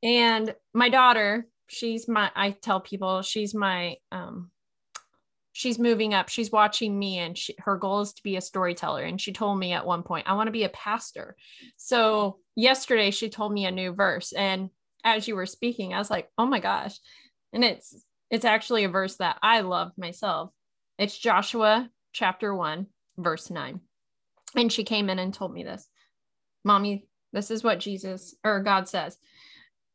And 0.01 0.56
my 0.74 0.88
daughter, 0.88 1.48
she's 1.68 2.08
my, 2.08 2.32
I 2.36 2.51
tell 2.51 2.80
people 2.80 3.22
she's 3.22 3.53
my 3.53 3.98
um, 4.13 4.50
she's 5.54 5.78
moving 5.80 6.14
up 6.14 6.28
she's 6.28 6.52
watching 6.52 6.98
me 6.98 7.20
and 7.20 7.38
she, 7.38 7.56
her 7.60 7.78
goal 7.78 8.02
is 8.02 8.12
to 8.14 8.24
be 8.24 8.36
a 8.36 8.42
storyteller 8.42 9.04
and 9.04 9.22
she 9.22 9.32
told 9.32 9.58
me 9.58 9.72
at 9.72 9.86
one 9.86 10.04
point 10.04 10.28
i 10.28 10.34
want 10.34 10.48
to 10.48 10.52
be 10.52 10.64
a 10.64 10.70
pastor. 10.70 11.38
So 11.78 12.40
yesterday 12.56 13.12
she 13.12 13.30
told 13.30 13.54
me 13.54 13.66
a 13.66 13.72
new 13.72 13.94
verse 13.94 14.34
and 14.34 14.70
as 15.04 15.28
you 15.28 15.36
were 15.36 15.46
speaking 15.46 15.94
i 15.94 16.00
was 16.00 16.10
like 16.10 16.28
oh 16.38 16.46
my 16.46 16.60
gosh. 16.60 17.00
And 17.54 17.64
it's 17.64 17.96
it's 18.30 18.46
actually 18.46 18.84
a 18.84 18.90
verse 18.90 19.16
that 19.18 19.38
i 19.42 19.62
love 19.62 19.92
myself. 19.96 20.50
It's 20.98 21.18
joshua 21.18 21.90
chapter 22.12 22.54
1 22.54 22.88
verse 23.18 23.50
9 23.50 23.80
and 24.56 24.74
she 24.74 24.84
came 24.84 25.10
in 25.10 25.20
and 25.20 25.34
told 25.34 25.54
me 25.54 25.64
this 25.64 25.88
mommy 26.64 27.08
this 27.32 27.52
is 27.52 27.64
what 27.64 27.80
jesus 27.80 28.36
or 28.44 28.62
god 28.62 28.90
says. 28.90 29.18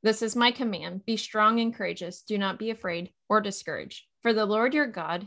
This 0.05 0.23
is 0.23 0.37
my 0.37 0.53
command. 0.53 1.05
Be 1.05 1.17
strong 1.17 1.59
and 1.59 1.75
courageous. 1.75 2.23
Do 2.23 2.39
not 2.39 2.61
be 2.61 2.71
afraid 2.71 3.11
or 3.29 3.41
discouraged. 3.41 4.05
For 4.23 4.33
the 4.33 4.47
lord 4.47 4.73
your 4.73 4.87
god 4.87 5.27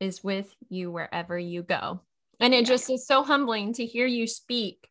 is 0.00 0.22
with 0.22 0.54
you 0.68 0.90
wherever 0.90 1.38
you 1.38 1.62
go. 1.62 2.00
And 2.40 2.54
it 2.54 2.66
just 2.66 2.88
is 2.88 3.06
so 3.06 3.22
humbling 3.22 3.72
to 3.74 3.86
hear 3.86 4.06
you 4.06 4.26
speak. 4.26 4.88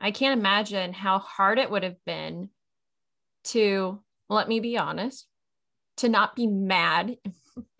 I 0.00 0.10
can't 0.10 0.38
imagine 0.38 0.92
how 0.92 1.18
hard 1.18 1.58
it 1.58 1.70
would 1.70 1.82
have 1.82 2.02
been 2.06 2.48
to, 3.44 4.00
let 4.28 4.48
me 4.48 4.60
be 4.60 4.78
honest, 4.78 5.26
to 5.98 6.08
not 6.08 6.34
be 6.34 6.46
mad. 6.46 7.18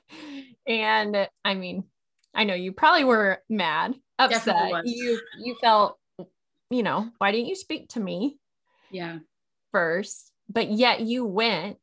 and 0.66 1.28
I 1.44 1.54
mean, 1.54 1.84
I 2.34 2.44
know 2.44 2.54
you 2.54 2.72
probably 2.72 3.04
were 3.04 3.42
mad, 3.48 3.94
upset. 4.18 4.86
You 4.86 5.20
you 5.38 5.56
felt, 5.60 5.98
you 6.70 6.82
know, 6.82 7.10
why 7.18 7.32
didn't 7.32 7.48
you 7.48 7.56
speak 7.56 7.88
to 7.90 8.00
me? 8.00 8.38
Yeah. 8.90 9.18
First, 9.72 10.32
but 10.48 10.70
yet 10.70 11.00
you 11.00 11.24
went 11.24 11.80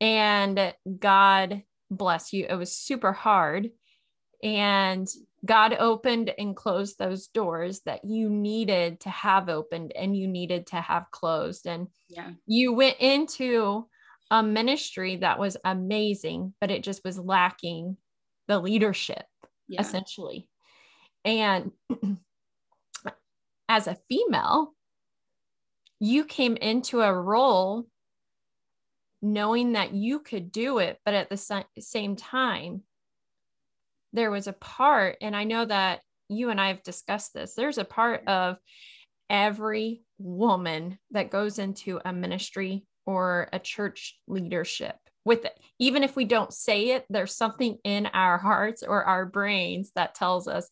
and 0.00 0.74
God 0.98 1.62
bless 1.96 2.32
you. 2.32 2.46
It 2.48 2.54
was 2.54 2.76
super 2.76 3.12
hard. 3.12 3.70
And 4.42 5.08
God 5.44 5.74
opened 5.78 6.32
and 6.38 6.56
closed 6.56 6.98
those 6.98 7.28
doors 7.28 7.80
that 7.86 8.04
you 8.04 8.28
needed 8.28 9.00
to 9.00 9.10
have 9.10 9.48
opened 9.48 9.92
and 9.96 10.16
you 10.16 10.26
needed 10.26 10.66
to 10.68 10.76
have 10.76 11.10
closed. 11.10 11.66
And 11.66 11.88
yeah. 12.08 12.30
you 12.46 12.72
went 12.72 12.98
into 13.00 13.86
a 14.30 14.42
ministry 14.42 15.16
that 15.16 15.38
was 15.38 15.56
amazing, 15.64 16.54
but 16.60 16.70
it 16.70 16.82
just 16.82 17.04
was 17.04 17.18
lacking 17.18 17.96
the 18.48 18.58
leadership, 18.58 19.24
yeah. 19.68 19.80
essentially. 19.80 20.48
And 21.24 21.72
as 23.68 23.86
a 23.86 23.98
female, 24.08 24.74
you 26.00 26.24
came 26.24 26.56
into 26.56 27.00
a 27.00 27.12
role 27.12 27.86
knowing 29.24 29.72
that 29.72 29.94
you 29.94 30.20
could 30.20 30.52
do 30.52 30.78
it, 30.78 30.98
but 31.04 31.14
at 31.14 31.30
the 31.30 31.64
same 31.80 32.14
time, 32.14 32.82
there 34.12 34.30
was 34.30 34.46
a 34.46 34.52
part, 34.52 35.16
and 35.22 35.34
I 35.34 35.44
know 35.44 35.64
that 35.64 36.02
you 36.28 36.50
and 36.50 36.60
I 36.60 36.68
have 36.68 36.82
discussed 36.82 37.32
this, 37.32 37.54
there's 37.54 37.78
a 37.78 37.84
part 37.84 38.28
of 38.28 38.58
every 39.30 40.02
woman 40.18 40.98
that 41.12 41.30
goes 41.30 41.58
into 41.58 42.00
a 42.04 42.12
ministry 42.12 42.84
or 43.06 43.48
a 43.52 43.58
church 43.58 44.18
leadership 44.26 44.96
with 45.24 45.46
it. 45.46 45.58
Even 45.78 46.02
if 46.02 46.16
we 46.16 46.26
don't 46.26 46.52
say 46.52 46.90
it, 46.90 47.06
there's 47.08 47.34
something 47.34 47.78
in 47.82 48.06
our 48.06 48.36
hearts 48.36 48.82
or 48.82 49.04
our 49.04 49.24
brains 49.24 49.90
that 49.96 50.14
tells 50.14 50.46
us 50.46 50.68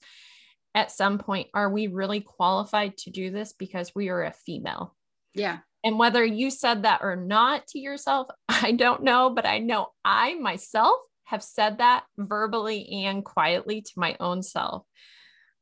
at 0.74 0.90
some 0.90 1.18
point, 1.18 1.48
are 1.54 1.70
we 1.70 1.86
really 1.86 2.20
qualified 2.20 2.98
to 2.98 3.10
do 3.10 3.30
this 3.30 3.54
because 3.54 3.94
we 3.94 4.10
are 4.10 4.24
a 4.24 4.32
female? 4.32 4.94
Yeah. 5.34 5.58
And 5.84 5.98
whether 5.98 6.24
you 6.24 6.50
said 6.50 6.84
that 6.84 7.00
or 7.02 7.16
not 7.16 7.66
to 7.68 7.78
yourself, 7.78 8.28
I 8.48 8.72
don't 8.72 9.02
know, 9.02 9.30
but 9.30 9.46
I 9.46 9.58
know 9.58 9.88
I 10.04 10.34
myself 10.34 11.00
have 11.24 11.42
said 11.42 11.78
that 11.78 12.04
verbally 12.18 13.04
and 13.06 13.24
quietly 13.24 13.80
to 13.80 13.92
my 13.96 14.16
own 14.20 14.42
self. 14.42 14.84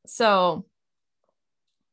So 0.07 0.67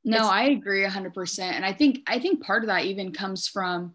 no, 0.03 0.19
I 0.19 0.43
agree 0.43 0.85
100%. 0.85 1.39
And 1.39 1.65
I 1.65 1.73
think 1.73 1.99
I 2.07 2.19
think 2.19 2.41
part 2.41 2.63
of 2.63 2.67
that 2.67 2.85
even 2.85 3.11
comes 3.11 3.47
from 3.47 3.93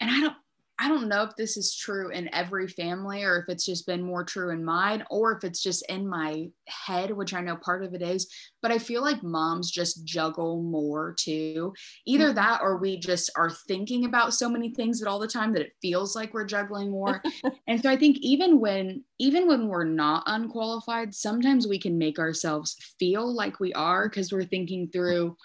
and 0.00 0.10
I 0.10 0.20
don't 0.20 0.36
I 0.82 0.88
don't 0.88 1.08
know 1.08 1.24
if 1.24 1.36
this 1.36 1.58
is 1.58 1.76
true 1.76 2.08
in 2.08 2.32
every 2.34 2.66
family 2.66 3.22
or 3.22 3.36
if 3.36 3.50
it's 3.50 3.66
just 3.66 3.86
been 3.86 4.02
more 4.02 4.24
true 4.24 4.48
in 4.48 4.64
mine 4.64 5.04
or 5.10 5.36
if 5.36 5.44
it's 5.44 5.62
just 5.62 5.84
in 5.90 6.08
my 6.08 6.48
head, 6.68 7.10
which 7.10 7.34
I 7.34 7.42
know 7.42 7.56
part 7.56 7.84
of 7.84 7.92
it 7.92 8.00
is. 8.00 8.26
But 8.62 8.70
I 8.70 8.78
feel 8.78 9.02
like 9.02 9.22
moms 9.22 9.70
just 9.70 10.06
juggle 10.06 10.62
more 10.62 11.14
too. 11.18 11.74
Either 12.06 12.28
mm-hmm. 12.28 12.36
that 12.36 12.60
or 12.62 12.78
we 12.78 12.98
just 12.98 13.30
are 13.36 13.50
thinking 13.68 14.06
about 14.06 14.32
so 14.32 14.48
many 14.48 14.72
things 14.72 15.02
at 15.02 15.08
all 15.08 15.18
the 15.18 15.28
time 15.28 15.52
that 15.52 15.62
it 15.62 15.76
feels 15.82 16.16
like 16.16 16.32
we're 16.32 16.46
juggling 16.46 16.90
more. 16.90 17.22
and 17.68 17.82
so 17.82 17.90
I 17.90 17.96
think 17.96 18.16
even 18.22 18.58
when 18.58 19.04
even 19.18 19.46
when 19.46 19.68
we're 19.68 19.84
not 19.84 20.22
unqualified, 20.26 21.14
sometimes 21.14 21.68
we 21.68 21.78
can 21.78 21.98
make 21.98 22.18
ourselves 22.18 22.74
feel 22.98 23.30
like 23.30 23.60
we 23.60 23.74
are 23.74 24.08
because 24.08 24.32
we're 24.32 24.44
thinking 24.44 24.88
through 24.88 25.36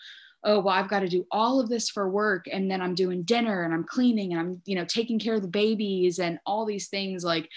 oh 0.46 0.60
well 0.60 0.74
i've 0.74 0.90
got 0.90 1.02
to 1.02 1.08
do 1.08 1.26
all 1.32 1.60
of 1.60 1.68
this 1.68 1.90
for 1.90 2.10
work 2.10 2.46
and 2.52 2.72
then 2.72 2.82
i'm 2.82 2.96
doing 2.96 3.24
dinner 3.24 3.64
and 3.64 3.74
i'm 3.74 3.84
cleaning 3.84 4.32
and 4.32 4.40
i'm 4.40 4.62
you 4.66 4.76
know 4.76 4.86
taking 4.86 5.20
care 5.20 5.36
of 5.36 5.42
the 5.42 5.48
babies 5.48 6.20
and 6.20 6.40
all 6.46 6.66
these 6.66 6.88
things 6.88 7.24
like 7.24 7.50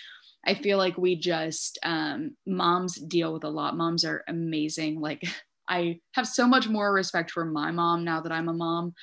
i 0.46 0.54
feel 0.54 0.78
like 0.78 0.98
we 0.98 1.14
just 1.14 1.78
um, 1.82 2.36
moms 2.46 2.94
deal 2.94 3.32
with 3.32 3.44
a 3.44 3.48
lot. 3.48 3.76
Moms 3.76 4.04
are 4.04 4.24
amazing. 4.28 5.00
Like 5.00 5.22
i 5.70 6.00
have 6.14 6.26
so 6.26 6.46
much 6.48 6.66
more 6.66 6.90
respect 6.92 7.30
for 7.30 7.44
my 7.44 7.70
mom 7.70 8.02
now 8.02 8.22
that 8.22 8.32
i'm 8.32 8.48
a 8.48 8.54
mom. 8.54 8.94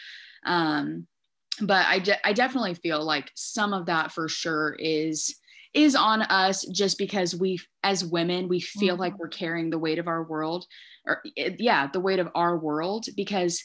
Um, 0.46 1.08
but 1.62 1.86
I, 1.86 2.00
de- 2.00 2.28
I 2.28 2.34
definitely 2.34 2.74
feel 2.74 3.04
like 3.04 3.32
some 3.36 3.74
of 3.74 3.86
that 3.86 4.12
for 4.12 4.28
sure 4.28 4.76
is 4.78 5.36
is 5.74 5.96
on 5.96 6.22
us 6.24 6.66
just 6.68 6.98
because 6.98 7.36
we 7.36 7.60
as 7.84 8.04
women 8.04 8.48
we 8.48 8.60
feel 8.60 8.96
mm-hmm. 8.96 9.02
like 9.02 9.20
we're 9.20 9.28
carrying 9.28 9.70
the 9.70 9.78
weight 9.78 10.00
of 10.00 10.08
our 10.08 10.24
world 10.24 10.66
or 11.06 11.22
yeah 11.36 11.88
the 11.88 12.00
weight 12.00 12.20
of 12.20 12.30
our 12.34 12.58
world 12.58 13.06
because 13.16 13.64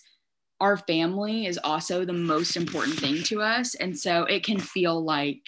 our 0.60 0.76
family 0.76 1.46
is 1.46 1.58
also 1.64 2.04
the 2.04 2.12
most 2.12 2.56
important 2.56 2.98
thing 2.98 3.22
to 3.24 3.40
us. 3.42 3.74
And 3.74 3.98
so 3.98 4.24
it 4.24 4.44
can 4.44 4.58
feel 4.58 5.02
like, 5.02 5.40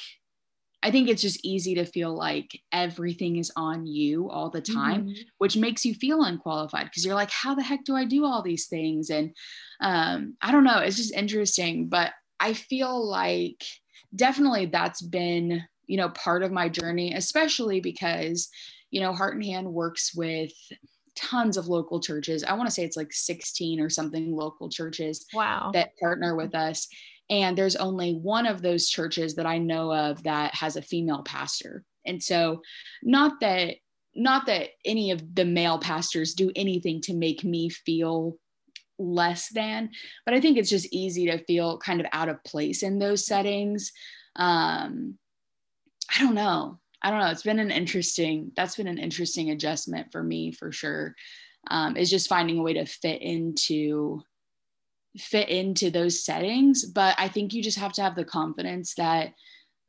I 0.83 0.91
think 0.91 1.09
it's 1.09 1.23
just 1.23 1.45
easy 1.45 1.77
to 1.77 1.85
feel 1.85 2.17
like 2.17 2.61
everything 2.73 3.37
is 3.37 3.53
on 3.55 3.87
you 3.87 4.29
all 4.31 4.51
the 4.51 4.61
time, 4.61 5.03
mm-hmm. 5.03 5.23
which 5.39 5.57
makes 5.57 5.85
you 5.85 5.95
feel 5.95 6.25
unqualified 6.25 6.87
because 6.87 7.05
you're 7.05 7.15
like, 7.15 7.31
how 7.31 7.55
the 7.55 7.63
heck 7.63 7.85
do 7.85 7.95
I 7.95 8.05
do 8.05 8.25
all 8.25 8.43
these 8.43 8.67
things? 8.67 9.11
And 9.11 9.33
um, 9.81 10.37
I 10.43 10.51
don't 10.51 10.65
know, 10.65 10.79
it's 10.79 10.97
just 10.97 11.15
interesting. 11.15 11.89
But 11.89 12.13
I 12.41 12.55
feel 12.55 13.07
like 13.07 13.63
definitely 14.17 14.67
that's 14.67 15.03
been, 15.03 15.63
you 15.87 15.99
know, 15.99 16.09
part 16.09 16.43
of 16.43 16.51
my 16.51 16.69
journey, 16.69 17.15
especially 17.15 17.81
because, 17.81 18.49
you 18.91 19.01
know, 19.01 19.13
Heart 19.13 19.37
and 19.37 19.45
Hand 19.45 19.73
works 19.73 20.13
with 20.15 20.53
tons 21.15 21.57
of 21.57 21.69
local 21.69 22.01
churches. 22.01 22.45
I 22.45 22.55
want 22.55 22.67
to 22.69 22.75
say 22.75 22.85
it's 22.85 22.97
like 22.97 23.13
16 23.13 23.81
or 23.81 23.91
something 23.91 24.35
local 24.35 24.69
churches 24.69 25.27
wow. 25.35 25.71
that 25.75 25.97
partner 25.99 26.37
with 26.37 26.55
us. 26.55 26.89
And 27.31 27.57
there's 27.57 27.77
only 27.77 28.15
one 28.15 28.47
of 28.47 28.63
those 28.63 28.89
churches 28.89 29.35
that 29.37 29.47
I 29.47 29.59
know 29.59 29.93
of 29.93 30.23
that 30.25 30.55
has 30.55 30.77
a 30.77 30.83
female 30.83 31.23
pastor. 31.23 31.85
And 32.05 32.23
so, 32.23 32.63
not 33.03 33.41
that 33.41 33.77
not 34.15 34.47
that 34.47 34.71
any 34.85 35.11
of 35.11 35.35
the 35.35 35.45
male 35.45 35.79
pastors 35.79 36.35
do 36.35 36.53
anything 36.55 37.01
to 37.01 37.15
make 37.15 37.45
me 37.45 37.71
feel 37.71 38.37
less 38.99 39.49
than, 39.49 39.91
but 40.27 40.35
I 40.35 40.41
think 40.41 40.59
it's 40.59 40.69
just 40.69 40.93
easy 40.93 41.27
to 41.27 41.43
feel 41.45 41.79
kind 41.79 42.01
of 42.01 42.07
out 42.13 42.29
of 42.29 42.45
place 42.45 42.83
in 42.83 42.99
those 42.99 43.25
settings. 43.25 43.93
Um, 44.37 45.19
I 46.15 46.21
don't 46.21 46.35
know. 46.35 46.79
I 47.03 47.11
don't 47.11 47.21
know. 47.21 47.31
It's 47.31 47.43
been 47.43 47.59
an 47.59 47.71
interesting, 47.71 48.53
that's 48.57 48.77
been 48.77 48.87
an 48.87 48.99
interesting 48.99 49.51
adjustment 49.51 50.13
for 50.13 50.23
me 50.23 50.53
for 50.53 50.73
sure. 50.73 51.15
Um, 51.71 51.97
is 51.97 52.11
just 52.11 52.29
finding 52.29 52.59
a 52.59 52.63
way 52.63 52.75
to 52.75 52.87
fit 52.87 53.23
into 53.23 54.23
fit 55.19 55.49
into 55.49 55.91
those 55.91 56.25
settings. 56.25 56.85
But 56.85 57.15
I 57.19 57.29
think 57.29 57.53
you 57.53 57.63
just 57.63 57.79
have 57.79 57.93
to 57.95 58.03
have 58.03 58.17
the 58.17 58.25
confidence 58.25 58.95
that, 58.95 59.35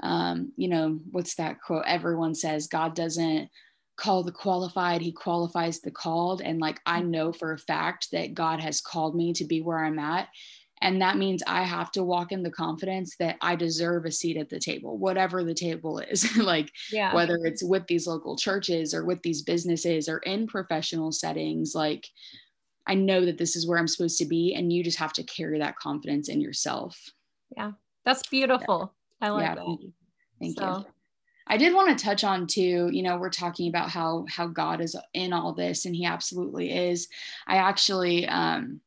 um, 0.02 0.52
you 0.58 0.68
know, 0.68 1.00
what's 1.12 1.36
that 1.36 1.62
quote? 1.62 1.86
Everyone 1.88 2.36
says 2.36 2.68
God 2.68 2.96
doesn't 2.96 3.50
call 3.96 4.24
the 4.24 4.32
qualified, 4.32 5.02
he 5.02 5.12
qualifies 5.12 5.80
the 5.80 5.92
called. 5.92 6.42
And 6.42 6.60
like 6.60 6.80
I 6.86 7.02
know 7.02 7.32
for 7.32 7.54
a 7.54 7.58
fact 7.58 8.10
that 8.12 8.34
God 8.34 8.60
has 8.60 8.82
called 8.82 9.16
me 9.16 9.34
to 9.34 9.46
be 9.46 9.62
where 9.62 9.84
I'm 9.84 10.00
at. 10.00 10.28
And 10.84 11.02
that 11.02 11.16
means 11.16 11.42
I 11.48 11.64
have 11.64 11.92
to 11.94 12.04
walk 12.04 12.34
in 12.34 12.44
the 12.44 12.52
confidence 12.52 13.16
that 13.16 13.38
I 13.40 13.56
deserve 13.56 14.04
a 14.04 14.12
seat 14.12 14.36
at 14.36 14.50
the 14.50 14.60
table, 14.60 14.98
whatever 14.98 15.42
the 15.42 15.54
table 15.54 16.00
is. 16.00 16.38
like, 16.38 16.70
yeah. 16.92 17.16
whether 17.16 17.38
it's 17.46 17.64
with 17.64 17.88
these 17.88 18.06
local 18.06 18.36
churches 18.36 18.94
or 18.94 19.06
with 19.06 19.22
these 19.24 19.42
businesses 19.42 20.10
or 20.10 20.18
in 20.20 20.46
professional 20.46 21.14
settings, 21.14 21.74
like, 21.74 22.06
I 22.86 22.96
know 22.96 23.26
that 23.26 23.38
this 23.38 23.56
is 23.56 23.66
where 23.66 23.80
I'm 23.80 23.88
supposed 23.88 24.18
to 24.20 24.26
be. 24.26 24.54
And 24.54 24.74
you 24.74 24.84
just 24.84 25.00
have 25.00 25.14
to 25.14 25.24
carry 25.24 25.58
that 25.60 25.78
confidence 25.78 26.28
in 26.28 26.42
yourself. 26.42 27.00
Yeah. 27.56 27.72
That's 28.04 28.28
beautiful. 28.28 28.94
Yeah. 29.22 29.28
I 29.28 29.32
like 29.32 29.44
yeah, 29.44 29.56
that. 29.56 29.66
Thank 29.66 29.82
you. 29.84 29.94
Thank 30.42 30.60
so. 30.60 30.80
you. 30.80 30.86
I 31.48 31.56
did 31.56 31.74
want 31.74 31.98
to 31.98 32.04
touch 32.04 32.26
on 32.26 32.46
too, 32.46 32.90
you 32.92 33.04
know, 33.04 33.18
we're 33.18 33.30
talking 33.30 33.70
about 33.70 33.90
how 33.90 34.26
how 34.30 34.48
God 34.48 34.82
is 34.82 34.96
in 35.14 35.34
all 35.34 35.54
this 35.54 35.86
and 35.86 35.96
he 35.96 36.06
absolutely 36.06 36.72
is. 36.72 37.08
I 37.48 37.58
actually 37.58 38.28
um 38.28 38.82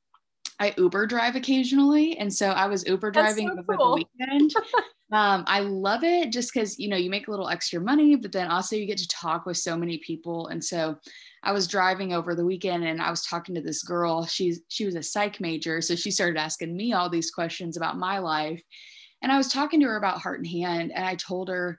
I 0.59 0.75
Uber 0.77 1.07
drive 1.07 1.37
occasionally. 1.37 2.17
And 2.19 2.33
so 2.33 2.49
I 2.49 2.67
was 2.67 2.87
Uber 2.87 3.11
driving 3.11 3.49
so 3.49 3.59
over 3.59 3.77
cool. 3.77 3.97
the 3.97 4.07
weekend. 4.19 4.55
um, 5.13 5.45
I 5.47 5.61
love 5.61 6.03
it 6.03 6.33
just 6.33 6.53
because, 6.53 6.79
you 6.79 6.89
know, 6.89 6.97
you 6.97 7.11
make 7.11 7.29
a 7.29 7.31
little 7.31 7.49
extra 7.49 7.81
money, 7.81 8.17
but 8.17 8.33
then 8.33 8.49
also 8.49 8.75
you 8.75 8.87
get 8.87 8.99
to 8.99 9.09
talk 9.09 9.45
with 9.45 9.59
so 9.59 9.77
many 9.77 9.99
people. 9.99 10.49
And 10.49 10.65
so 10.65 10.97
I 11.43 11.53
was 11.53 11.69
driving 11.69 12.13
over 12.13 12.35
the 12.35 12.45
weekend 12.45 12.85
and 12.85 13.03
I 13.03 13.11
was 13.11 13.25
talking 13.25 13.55
to 13.55 13.61
this 13.61 13.83
girl. 13.83 14.25
She's 14.27 14.63
she 14.69 14.87
was 14.87 14.95
a 14.95 15.03
psych 15.03 15.41
major. 15.41 15.81
So 15.83 15.95
she 15.95 16.11
started 16.11 16.39
asking 16.39 16.75
me 16.75 16.93
all 16.93 17.11
these 17.11 17.31
questions 17.31 17.77
about 17.77 17.99
my 17.99 18.19
life. 18.19 18.63
And 19.23 19.31
I 19.31 19.37
was 19.37 19.49
talking 19.49 19.81
to 19.81 19.87
her 19.87 19.97
about 19.97 20.21
heart 20.21 20.39
and 20.39 20.47
hand. 20.47 20.93
And 20.95 21.05
I 21.05 21.17
told 21.17 21.49
her, 21.49 21.79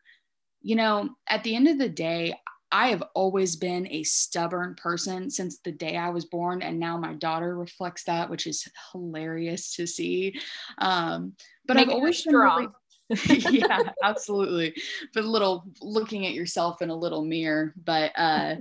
you 0.62 0.76
know, 0.76 1.10
at 1.28 1.44
the 1.44 1.56
end 1.56 1.68
of 1.68 1.80
the 1.80 1.90
day, 1.90 2.36
I 2.72 2.90
have 2.90 3.04
always 3.14 3.56
been 3.56 3.88
a 3.90 4.04
stubborn 4.04 4.76
person 4.76 5.30
since 5.30 5.60
the 5.60 5.72
day 5.72 5.96
I 5.96 6.10
was 6.10 6.26
born, 6.26 6.62
and 6.62 6.80
now 6.80 6.98
my 6.98 7.14
daughter 7.14 7.56
reflects 7.58 8.04
that, 8.04 8.30
which 8.30 8.48
is 8.48 8.68
hilarious 8.92 9.76
to 9.76 9.88
see. 9.88 10.40
Um, 10.78 11.34
but 11.66 11.78
I've 11.78 11.90
always 11.90 12.20
strong. 12.20 12.74
Really, 13.10 13.40
yeah, 13.60 13.80
absolutely. 14.04 14.76
But 15.14 15.24
a 15.24 15.30
little 15.30 15.64
looking 15.82 16.26
at 16.26 16.34
yourself 16.34 16.82
in 16.82 16.90
a 16.90 16.96
little 16.96 17.24
mirror. 17.24 17.74
But 17.82 18.12
uh, 18.18 18.56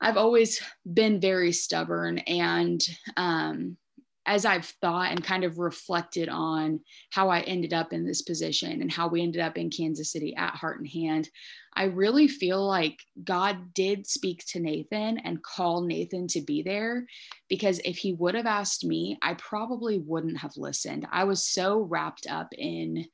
I've 0.00 0.18
always 0.18 0.62
been 0.92 1.20
very 1.20 1.52
stubborn, 1.52 2.18
and 2.18 2.80
um, 3.16 3.78
as 4.26 4.44
I've 4.44 4.66
thought 4.80 5.10
and 5.10 5.22
kind 5.22 5.44
of 5.44 5.58
reflected 5.58 6.28
on 6.28 6.80
how 7.10 7.28
I 7.28 7.40
ended 7.40 7.72
up 7.72 7.92
in 7.92 8.06
this 8.06 8.22
position 8.22 8.80
and 8.80 8.90
how 8.90 9.08
we 9.08 9.22
ended 9.22 9.40
up 9.40 9.58
in 9.58 9.70
Kansas 9.70 10.12
City 10.12 10.34
at 10.36 10.54
Heart 10.54 10.80
and 10.80 10.88
Hand, 10.88 11.28
I 11.76 11.84
really 11.84 12.28
feel 12.28 12.66
like 12.66 12.98
God 13.22 13.74
did 13.74 14.06
speak 14.06 14.44
to 14.48 14.60
Nathan 14.60 15.18
and 15.18 15.42
call 15.42 15.82
Nathan 15.82 16.26
to 16.28 16.40
be 16.40 16.62
there 16.62 17.06
because 17.48 17.80
if 17.84 17.98
he 17.98 18.12
would 18.14 18.34
have 18.34 18.46
asked 18.46 18.84
me, 18.84 19.18
I 19.20 19.34
probably 19.34 19.98
wouldn't 19.98 20.38
have 20.38 20.56
listened. 20.56 21.06
I 21.10 21.24
was 21.24 21.46
so 21.46 21.80
wrapped 21.80 22.26
up 22.28 22.48
in 22.56 23.06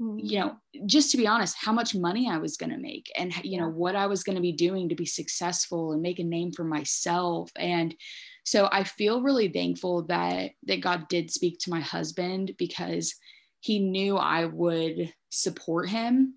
mm-hmm. 0.00 0.18
you 0.18 0.40
know 0.40 0.56
just 0.86 1.10
to 1.10 1.16
be 1.16 1.26
honest 1.26 1.56
how 1.58 1.72
much 1.72 1.94
money 1.94 2.28
i 2.30 2.38
was 2.38 2.56
going 2.56 2.70
to 2.70 2.78
make 2.78 3.10
and 3.16 3.32
you 3.44 3.60
know 3.60 3.68
what 3.68 3.94
i 3.94 4.06
was 4.06 4.22
going 4.22 4.36
to 4.36 4.42
be 4.42 4.52
doing 4.52 4.88
to 4.88 4.94
be 4.94 5.04
successful 5.04 5.92
and 5.92 6.00
make 6.00 6.18
a 6.18 6.24
name 6.24 6.52
for 6.52 6.64
myself. 6.64 7.50
And 7.56 7.94
so 8.50 8.68
i 8.72 8.82
feel 8.82 9.22
really 9.22 9.48
thankful 9.48 10.02
that 10.02 10.50
that 10.64 10.80
god 10.80 11.06
did 11.08 11.30
speak 11.30 11.56
to 11.60 11.70
my 11.70 11.78
husband 11.78 12.52
because 12.58 13.14
he 13.60 13.78
knew 13.78 14.16
i 14.16 14.44
would 14.44 15.12
support 15.30 15.88
him. 15.88 16.34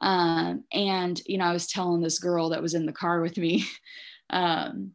Um, 0.00 0.62
and 0.72 1.20
you 1.26 1.38
know 1.38 1.46
i 1.46 1.52
was 1.52 1.66
telling 1.66 2.00
this 2.00 2.20
girl 2.20 2.50
that 2.50 2.62
was 2.62 2.74
in 2.74 2.86
the 2.86 2.92
car 2.92 3.20
with 3.20 3.36
me 3.36 3.66
um, 4.30 4.92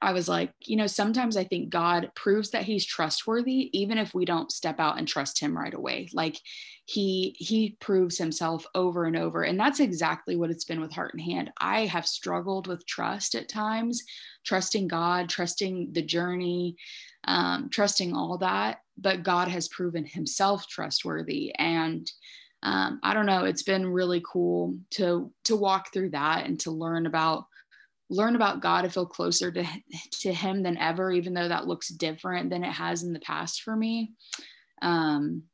I 0.00 0.12
was 0.12 0.28
like, 0.28 0.52
you 0.60 0.76
know, 0.76 0.86
sometimes 0.86 1.36
I 1.36 1.44
think 1.44 1.68
God 1.68 2.10
proves 2.14 2.50
that 2.50 2.64
he's 2.64 2.86
trustworthy 2.86 3.70
even 3.78 3.98
if 3.98 4.14
we 4.14 4.24
don't 4.24 4.52
step 4.52 4.80
out 4.80 4.98
and 4.98 5.06
trust 5.06 5.38
him 5.38 5.56
right 5.56 5.74
away. 5.74 6.08
Like 6.12 6.40
he 6.86 7.34
he 7.38 7.76
proves 7.80 8.16
himself 8.16 8.66
over 8.74 9.04
and 9.04 9.16
over 9.16 9.42
and 9.42 9.58
that's 9.60 9.80
exactly 9.80 10.36
what 10.36 10.50
it's 10.50 10.64
been 10.64 10.80
with 10.80 10.92
heart 10.92 11.12
and 11.12 11.22
hand. 11.22 11.52
I 11.58 11.86
have 11.86 12.06
struggled 12.06 12.66
with 12.66 12.86
trust 12.86 13.34
at 13.34 13.48
times, 13.48 14.02
trusting 14.44 14.88
God, 14.88 15.28
trusting 15.28 15.92
the 15.92 16.02
journey, 16.02 16.76
um, 17.24 17.68
trusting 17.70 18.14
all 18.14 18.38
that, 18.38 18.78
but 18.96 19.22
God 19.22 19.48
has 19.48 19.68
proven 19.68 20.06
himself 20.06 20.66
trustworthy 20.68 21.54
and 21.56 22.10
um, 22.62 22.98
I 23.02 23.12
don't 23.12 23.26
know, 23.26 23.44
it's 23.44 23.62
been 23.62 23.86
really 23.86 24.22
cool 24.26 24.78
to 24.92 25.30
to 25.44 25.56
walk 25.56 25.92
through 25.92 26.10
that 26.10 26.46
and 26.46 26.58
to 26.60 26.70
learn 26.70 27.04
about 27.04 27.44
learn 28.14 28.36
about 28.36 28.62
God 28.62 28.82
to 28.82 28.90
feel 28.90 29.06
closer 29.06 29.50
to, 29.52 29.64
to 30.20 30.32
Him 30.32 30.62
than 30.62 30.78
ever, 30.78 31.10
even 31.10 31.34
though 31.34 31.48
that 31.48 31.66
looks 31.66 31.88
different 31.88 32.50
than 32.50 32.64
it 32.64 32.72
has 32.72 33.02
in 33.02 33.12
the 33.12 33.20
past 33.20 33.62
for 33.62 33.76
me. 33.76 34.12
Um, 34.82 35.44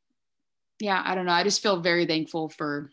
yeah, 0.80 1.02
I 1.04 1.14
don't 1.14 1.26
know. 1.26 1.32
I 1.32 1.44
just 1.44 1.62
feel 1.62 1.80
very 1.80 2.06
thankful 2.06 2.48
for 2.48 2.90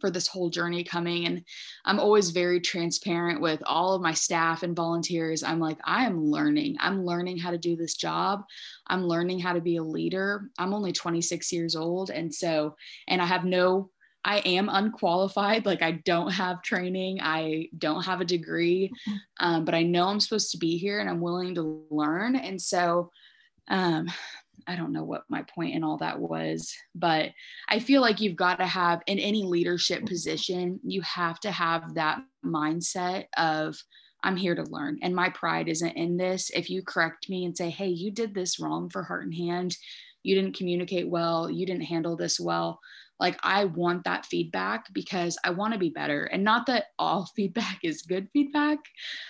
for 0.00 0.10
this 0.10 0.28
whole 0.28 0.48
journey 0.48 0.84
coming. 0.84 1.26
And 1.26 1.42
i'm 1.84 1.98
always 1.98 2.30
very 2.30 2.60
transparent 2.60 3.40
with 3.40 3.60
all 3.66 3.94
of 3.94 4.02
my 4.02 4.12
staff 4.12 4.62
and 4.62 4.76
volunteers. 4.76 5.42
I'm 5.42 5.60
like 5.60 5.78
i 5.84 6.04
am 6.04 6.24
learning. 6.24 6.76
I'm 6.80 7.04
learning 7.04 7.38
how 7.38 7.50
to 7.50 7.58
do 7.58 7.76
this 7.76 7.96
job. 7.96 8.44
I'm 8.86 9.04
learning 9.04 9.40
how 9.40 9.52
to 9.52 9.60
be 9.60 9.76
a 9.76 9.82
leader. 9.82 10.50
I'm 10.58 10.72
only 10.72 10.92
26 10.92 11.52
years 11.52 11.76
old. 11.76 12.10
And 12.10 12.32
so 12.32 12.76
and 13.08 13.20
i 13.20 13.26
have 13.26 13.44
no 13.44 13.90
I 14.24 14.38
am 14.38 14.68
unqualified. 14.68 15.64
Like 15.64 15.82
I 15.82 15.92
don't 15.92 16.32
have 16.32 16.62
training, 16.62 17.20
I 17.22 17.68
don't 17.78 18.04
have 18.04 18.20
a 18.20 18.26
degree, 18.26 18.92
mm-hmm. 19.08 19.16
um, 19.40 19.64
but 19.64 19.74
I 19.74 19.82
know 19.82 20.08
I'm 20.08 20.20
supposed 20.20 20.50
to 20.52 20.58
be 20.58 20.76
here 20.76 21.00
and 21.00 21.08
I'm 21.08 21.20
willing 21.20 21.54
to 21.54 21.84
learn. 21.90 22.36
And 22.36 22.60
so, 22.60 23.10
um, 23.68 24.08
I 24.66 24.76
don't 24.76 24.92
know 24.92 25.04
what 25.04 25.24
my 25.30 25.42
point 25.54 25.74
in 25.74 25.82
all 25.82 25.96
that 25.98 26.18
was, 26.18 26.74
but 26.94 27.30
I 27.70 27.78
feel 27.78 28.02
like 28.02 28.20
you've 28.20 28.36
got 28.36 28.58
to 28.58 28.66
have 28.66 29.00
in 29.06 29.18
any 29.18 29.42
leadership 29.44 29.98
mm-hmm. 29.98 30.08
position, 30.08 30.80
you 30.84 31.00
have 31.02 31.40
to 31.40 31.50
have 31.50 31.94
that 31.94 32.20
mindset 32.44 33.24
of, 33.38 33.78
I'm 34.22 34.36
here 34.36 34.54
to 34.54 34.64
learn. 34.64 34.98
And 35.00 35.14
my 35.14 35.30
pride 35.30 35.68
isn't 35.68 35.96
in 35.96 36.16
this. 36.16 36.50
If 36.50 36.68
you 36.68 36.82
correct 36.82 37.30
me 37.30 37.44
and 37.44 37.56
say, 37.56 37.70
hey, 37.70 37.88
you 37.88 38.10
did 38.10 38.34
this 38.34 38.58
wrong 38.58 38.90
for 38.90 39.04
heart 39.04 39.24
and 39.24 39.34
hand, 39.34 39.76
you 40.22 40.34
didn't 40.34 40.56
communicate 40.56 41.08
well, 41.08 41.48
you 41.48 41.64
didn't 41.64 41.82
handle 41.82 42.16
this 42.16 42.38
well, 42.38 42.80
like 43.20 43.38
i 43.42 43.64
want 43.64 44.04
that 44.04 44.26
feedback 44.26 44.86
because 44.92 45.38
i 45.44 45.50
want 45.50 45.72
to 45.72 45.78
be 45.78 45.90
better. 45.90 46.24
And 46.24 46.44
not 46.44 46.66
that 46.66 46.86
all 46.98 47.30
feedback 47.36 47.80
is 47.82 48.02
good 48.02 48.28
feedback 48.32 48.78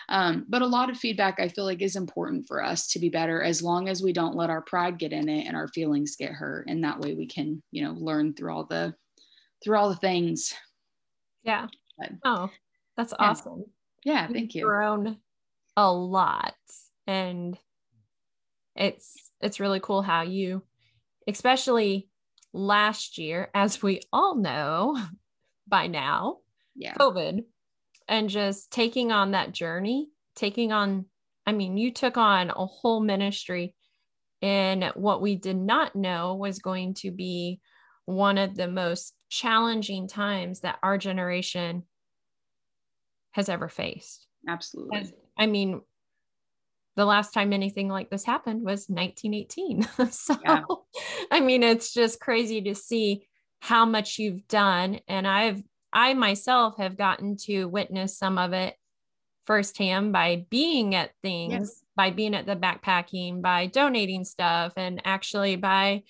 um, 0.09 0.46
but 0.48 0.62
a 0.62 0.66
lot 0.66 0.90
of 0.90 0.96
feedback 0.96 1.40
i 1.40 1.48
feel 1.48 1.64
like 1.64 1.83
is 1.83 1.96
important 1.96 2.46
for 2.46 2.62
us 2.62 2.88
to 2.88 2.98
be 2.98 3.09
better 3.09 3.42
as 3.42 3.62
long 3.62 3.88
as 3.88 4.03
we 4.03 4.12
don't 4.12 4.37
let 4.37 4.51
our 4.51 4.62
pride 4.62 4.98
get 4.98 5.12
in 5.12 5.29
it 5.29 5.46
and 5.46 5.57
our 5.57 5.68
feelings 5.68 6.16
get 6.16 6.33
hurt. 6.33 6.66
And 6.68 6.85
that 6.85 7.01
way 7.01 7.14
we 7.14 7.27
can 7.27 7.62
you 7.70 7.83
know 7.83 7.92
learn 7.92 8.35
through 8.35 8.53
all 8.53 8.64
the 8.64 8.94
through 9.62 9.77
all 9.77 9.88
the 9.88 9.96
things. 9.96 10.55
Yeah. 11.42 11.66
But, 11.98 12.11
oh 12.24 12.51
that's 12.96 13.12
yeah. 13.18 13.31
awesome. 13.31 13.64
Yeah 14.05 14.29
thank 14.29 14.55
you. 14.55 14.64
grown 14.64 15.18
a 15.77 15.92
lot. 15.92 16.55
And 17.07 17.59
it's 18.77 19.31
it's 19.40 19.61
really 19.61 19.81
cool 19.81 20.03
how 20.03 20.22
you 20.22 20.62
especially 21.27 22.09
last 22.52 23.18
year, 23.18 23.50
as 23.54 23.82
we 23.82 24.00
all 24.12 24.34
know 24.34 24.98
by 25.68 25.87
now, 25.87 26.38
yeah. 26.74 26.94
COVID, 26.94 27.44
and 28.08 28.28
just 28.28 28.70
taking 28.70 29.12
on 29.12 29.32
that 29.32 29.52
journey, 29.52 30.08
taking 30.34 30.72
on, 30.72 31.06
I 31.46 31.52
mean, 31.52 31.76
you 31.76 31.92
took 31.92 32.16
on 32.16 32.50
a 32.50 32.66
whole 32.66 33.00
ministry. 33.00 33.74
And 34.40 34.92
what 34.94 35.20
we 35.20 35.34
did 35.34 35.56
not 35.56 35.96
know 35.96 36.37
was 36.37 36.61
going 36.61 36.94
to 36.94 37.11
be 37.11 37.61
one 38.04 38.38
of 38.38 38.54
the 38.54 38.68
most 38.68 39.12
challenging 39.28 40.08
times 40.08 40.61
that 40.61 40.78
our 40.82 40.96
generation 40.96 41.82
has 43.32 43.48
ever 43.48 43.68
faced. 43.68 44.26
Absolutely. 44.48 44.98
As, 44.98 45.12
I 45.37 45.46
mean, 45.46 45.82
the 46.98 47.06
last 47.06 47.32
time 47.32 47.52
anything 47.52 47.88
like 47.88 48.11
this 48.11 48.24
happened 48.24 48.64
was 48.64 48.88
1918. 48.88 49.82
so, 50.11 50.37
yeah. 50.42 50.62
I 51.30 51.38
mean, 51.38 51.62
it's 51.62 51.94
just 51.94 52.18
crazy 52.18 52.61
to 52.62 52.74
see 52.74 53.28
how 53.61 53.87
much 53.87 54.18
you've 54.18 54.48
done. 54.48 54.98
And 55.06 55.24
I've, 55.24 55.62
I 55.92 56.14
myself 56.14 56.76
have 56.78 56.98
gotten 56.98 57.37
to 57.44 57.66
witness 57.66 58.18
some 58.18 58.37
of 58.37 58.52
it 58.52 58.74
firsthand 59.46 60.12
by 60.12 60.46
being 60.50 60.96
at 60.96 61.12
things, 61.22 61.52
yes. 61.52 61.84
by 61.94 62.11
being 62.11 62.34
at 62.34 62.46
the 62.46 62.56
backpacking, 62.56 63.42
by 63.42 63.66
donating 63.66 64.24
stuff, 64.24 64.72
and 64.76 65.00
actually 65.04 65.54
by 65.54 66.02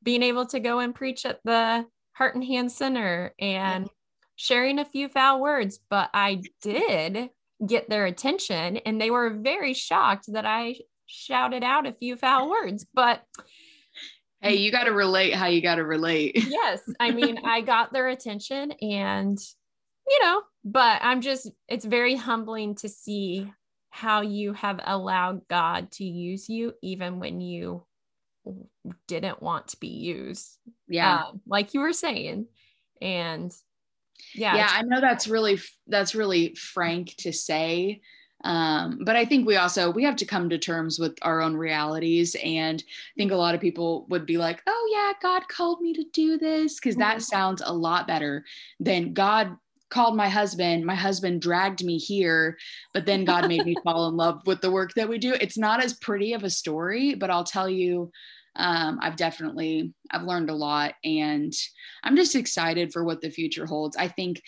being 0.00 0.22
able 0.22 0.46
to 0.46 0.60
go 0.60 0.78
and 0.78 0.94
preach 0.94 1.26
at 1.26 1.40
the 1.44 1.84
Heart 2.12 2.36
and 2.36 2.44
Hand 2.44 2.70
Center 2.70 3.34
and 3.40 3.90
sharing 4.36 4.78
a 4.78 4.84
few 4.84 5.08
foul 5.08 5.40
words. 5.40 5.80
But 5.90 6.08
I 6.14 6.42
did 6.62 7.30
get 7.66 7.88
their 7.88 8.06
attention 8.06 8.78
and 8.78 9.00
they 9.00 9.10
were 9.10 9.30
very 9.30 9.74
shocked 9.74 10.26
that 10.32 10.46
I 10.46 10.76
shouted 11.06 11.64
out 11.64 11.86
a 11.86 11.92
few 11.92 12.16
foul 12.16 12.48
words 12.48 12.86
but 12.94 13.22
hey 14.40 14.54
you 14.54 14.70
got 14.70 14.84
to 14.84 14.92
relate 14.92 15.34
how 15.34 15.46
you 15.46 15.60
got 15.60 15.74
to 15.74 15.84
relate. 15.84 16.32
Yes 16.48 16.80
i 17.00 17.10
mean 17.10 17.38
i 17.44 17.60
got 17.62 17.92
their 17.92 18.08
attention 18.08 18.70
and 18.80 19.36
you 20.08 20.18
know 20.22 20.42
but 20.64 21.00
i'm 21.02 21.20
just 21.20 21.50
it's 21.68 21.84
very 21.84 22.14
humbling 22.14 22.76
to 22.76 22.88
see 22.88 23.50
how 23.90 24.20
you 24.20 24.52
have 24.52 24.78
allowed 24.84 25.48
god 25.48 25.90
to 25.90 26.04
use 26.04 26.48
you 26.48 26.74
even 26.80 27.18
when 27.18 27.40
you 27.40 27.84
didn't 29.06 29.42
want 29.42 29.68
to 29.68 29.76
be 29.78 29.88
used. 29.88 30.58
Yeah. 30.88 31.24
Um, 31.24 31.40
like 31.46 31.74
you 31.74 31.80
were 31.80 31.92
saying 31.92 32.46
and 33.00 33.52
yeah 34.34 34.56
yeah 34.56 34.68
i 34.72 34.82
know 34.82 35.00
that's 35.00 35.28
really 35.28 35.60
that's 35.86 36.14
really 36.14 36.54
frank 36.54 37.14
to 37.16 37.32
say 37.32 38.00
um, 38.42 39.00
but 39.04 39.16
i 39.16 39.24
think 39.24 39.46
we 39.46 39.56
also 39.56 39.90
we 39.90 40.04
have 40.04 40.16
to 40.16 40.24
come 40.24 40.48
to 40.48 40.58
terms 40.58 40.98
with 40.98 41.16
our 41.22 41.40
own 41.40 41.54
realities 41.54 42.36
and 42.42 42.82
i 42.86 43.14
think 43.16 43.32
a 43.32 43.36
lot 43.36 43.54
of 43.54 43.60
people 43.60 44.06
would 44.08 44.26
be 44.26 44.38
like 44.38 44.62
oh 44.66 44.90
yeah 44.92 45.12
god 45.20 45.46
called 45.48 45.80
me 45.80 45.92
to 45.92 46.04
do 46.12 46.38
this 46.38 46.76
because 46.76 46.96
that 46.96 47.16
mm-hmm. 47.16 47.36
sounds 47.36 47.62
a 47.64 47.72
lot 47.72 48.06
better 48.06 48.44
than 48.78 49.12
god 49.12 49.56
called 49.90 50.16
my 50.16 50.28
husband 50.28 50.86
my 50.86 50.94
husband 50.94 51.42
dragged 51.42 51.84
me 51.84 51.98
here 51.98 52.56
but 52.94 53.04
then 53.04 53.24
god 53.24 53.46
made 53.48 53.64
me 53.64 53.74
fall 53.84 54.08
in 54.08 54.16
love 54.16 54.40
with 54.46 54.60
the 54.60 54.70
work 54.70 54.94
that 54.94 55.08
we 55.08 55.18
do 55.18 55.34
it's 55.34 55.58
not 55.58 55.82
as 55.82 55.94
pretty 55.94 56.32
of 56.32 56.44
a 56.44 56.50
story 56.50 57.14
but 57.14 57.28
i'll 57.30 57.44
tell 57.44 57.68
you 57.68 58.10
um, 58.56 58.98
I've 59.00 59.16
definitely 59.16 59.94
I've 60.10 60.22
learned 60.22 60.50
a 60.50 60.54
lot, 60.54 60.94
and 61.04 61.52
I'm 62.02 62.16
just 62.16 62.34
excited 62.34 62.92
for 62.92 63.04
what 63.04 63.20
the 63.20 63.30
future 63.30 63.66
holds. 63.66 63.96
I 63.96 64.08
think, 64.08 64.42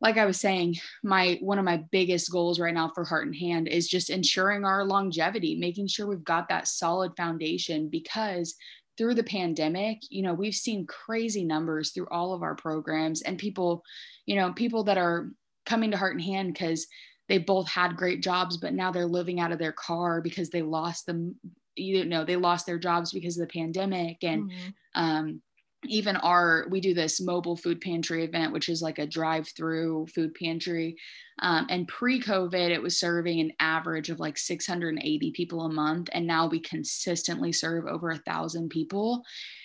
like 0.00 0.16
I 0.16 0.26
was 0.26 0.40
saying, 0.40 0.76
my 1.02 1.38
one 1.40 1.58
of 1.58 1.64
my 1.64 1.82
biggest 1.90 2.30
goals 2.30 2.58
right 2.58 2.74
now 2.74 2.90
for 2.94 3.04
Heart 3.04 3.26
and 3.26 3.36
Hand 3.36 3.68
is 3.68 3.88
just 3.88 4.10
ensuring 4.10 4.64
our 4.64 4.84
longevity, 4.84 5.56
making 5.56 5.86
sure 5.86 6.06
we've 6.06 6.24
got 6.24 6.48
that 6.48 6.68
solid 6.68 7.12
foundation 7.16 7.88
because 7.88 8.54
through 8.98 9.14
the 9.14 9.22
pandemic, 9.22 9.98
you 10.10 10.22
know, 10.22 10.34
we've 10.34 10.54
seen 10.54 10.86
crazy 10.86 11.44
numbers 11.44 11.90
through 11.90 12.08
all 12.10 12.34
of 12.34 12.42
our 12.42 12.54
programs 12.54 13.22
and 13.22 13.38
people, 13.38 13.82
you 14.26 14.36
know, 14.36 14.52
people 14.52 14.84
that 14.84 14.98
are 14.98 15.30
coming 15.64 15.90
to 15.92 15.96
Heart 15.96 16.16
and 16.16 16.22
Hand 16.22 16.52
because 16.52 16.86
they 17.28 17.38
both 17.38 17.68
had 17.68 17.96
great 17.96 18.22
jobs, 18.22 18.56
but 18.56 18.74
now 18.74 18.90
they're 18.90 19.06
living 19.06 19.38
out 19.38 19.52
of 19.52 19.58
their 19.58 19.72
car 19.72 20.20
because 20.20 20.50
they 20.50 20.62
lost 20.62 21.06
them 21.06 21.36
you 21.76 22.04
know 22.04 22.24
they 22.24 22.36
lost 22.36 22.66
their 22.66 22.78
jobs 22.78 23.12
because 23.12 23.38
of 23.38 23.46
the 23.46 23.52
pandemic 23.52 24.22
and 24.22 24.50
mm-hmm. 24.50 25.02
um, 25.02 25.42
even 25.84 26.16
our 26.16 26.66
we 26.70 26.80
do 26.80 26.92
this 26.92 27.20
mobile 27.20 27.56
food 27.56 27.80
pantry 27.80 28.24
event 28.24 28.52
which 28.52 28.68
is 28.68 28.82
like 28.82 28.98
a 28.98 29.06
drive 29.06 29.48
through 29.48 30.06
food 30.14 30.34
pantry 30.34 30.96
um, 31.40 31.66
and 31.70 31.88
pre-covid 31.88 32.70
it 32.70 32.82
was 32.82 33.00
serving 33.00 33.40
an 33.40 33.52
average 33.60 34.10
of 34.10 34.20
like 34.20 34.36
680 34.36 35.30
people 35.32 35.62
a 35.62 35.72
month 35.72 36.08
and 36.12 36.26
now 36.26 36.46
we 36.46 36.60
consistently 36.60 37.52
serve 37.52 37.86
over 37.86 38.10
a 38.10 38.18
thousand 38.18 38.68
people 38.68 39.22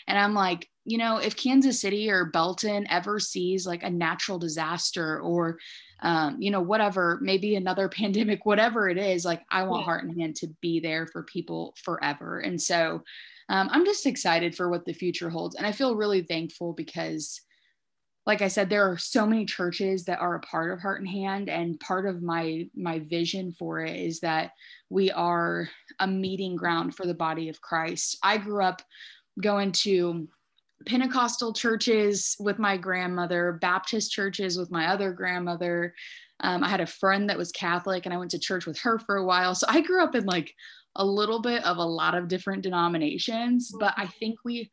and 0.07 0.17
i'm 0.17 0.33
like 0.33 0.69
you 0.85 0.97
know 0.97 1.17
if 1.17 1.35
kansas 1.35 1.81
city 1.81 2.09
or 2.09 2.25
belton 2.25 2.85
ever 2.89 3.19
sees 3.19 3.67
like 3.67 3.83
a 3.83 3.89
natural 3.89 4.39
disaster 4.39 5.19
or 5.19 5.57
um, 6.01 6.41
you 6.41 6.51
know, 6.51 6.61
whatever, 6.61 7.19
maybe 7.21 7.55
another 7.55 7.89
pandemic, 7.89 8.45
whatever 8.45 8.89
it 8.89 8.97
is, 8.97 9.25
like 9.25 9.41
I 9.49 9.63
want 9.63 9.81
yeah. 9.81 9.85
Heart 9.85 10.03
and 10.03 10.21
Hand 10.21 10.35
to 10.37 10.47
be 10.61 10.79
there 10.79 11.07
for 11.07 11.23
people 11.23 11.73
forever. 11.83 12.39
And 12.39 12.61
so 12.61 13.01
um, 13.49 13.69
I'm 13.71 13.85
just 13.85 14.05
excited 14.05 14.55
for 14.55 14.69
what 14.69 14.85
the 14.85 14.93
future 14.93 15.29
holds. 15.29 15.55
And 15.55 15.65
I 15.67 15.71
feel 15.71 15.95
really 15.95 16.23
thankful 16.23 16.73
because, 16.73 17.41
like 18.25 18.41
I 18.41 18.47
said, 18.47 18.69
there 18.69 18.89
are 18.89 18.97
so 18.97 19.25
many 19.25 19.45
churches 19.45 20.05
that 20.05 20.19
are 20.19 20.35
a 20.35 20.39
part 20.39 20.71
of 20.71 20.79
Heart 20.79 21.01
and 21.01 21.09
Hand. 21.09 21.49
And 21.49 21.79
part 21.79 22.07
of 22.07 22.23
my 22.23 22.67
my 22.75 22.99
vision 22.99 23.51
for 23.51 23.81
it 23.81 23.95
is 23.95 24.19
that 24.21 24.51
we 24.89 25.11
are 25.11 25.69
a 25.99 26.07
meeting 26.07 26.55
ground 26.55 26.95
for 26.95 27.05
the 27.05 27.13
body 27.13 27.49
of 27.49 27.61
Christ. 27.61 28.17
I 28.23 28.37
grew 28.37 28.63
up 28.63 28.81
going 29.39 29.71
to 29.73 30.27
Pentecostal 30.85 31.53
churches 31.53 32.35
with 32.39 32.59
my 32.59 32.77
grandmother, 32.77 33.59
Baptist 33.61 34.11
churches 34.11 34.57
with 34.57 34.71
my 34.71 34.87
other 34.87 35.11
grandmother. 35.11 35.93
Um, 36.41 36.63
I 36.63 36.69
had 36.69 36.81
a 36.81 36.87
friend 36.87 37.29
that 37.29 37.37
was 37.37 37.51
Catholic 37.51 38.05
and 38.05 38.13
I 38.13 38.17
went 38.17 38.31
to 38.31 38.39
church 38.39 38.65
with 38.65 38.77
her 38.79 38.99
for 38.99 39.17
a 39.17 39.25
while. 39.25 39.55
So 39.55 39.67
I 39.69 39.81
grew 39.81 40.03
up 40.03 40.15
in 40.15 40.25
like 40.25 40.53
a 40.95 41.05
little 41.05 41.41
bit 41.41 41.63
of 41.65 41.77
a 41.77 41.83
lot 41.83 42.15
of 42.15 42.27
different 42.27 42.63
denominations, 42.63 43.71
but 43.79 43.93
I 43.97 44.07
think 44.07 44.39
we 44.43 44.69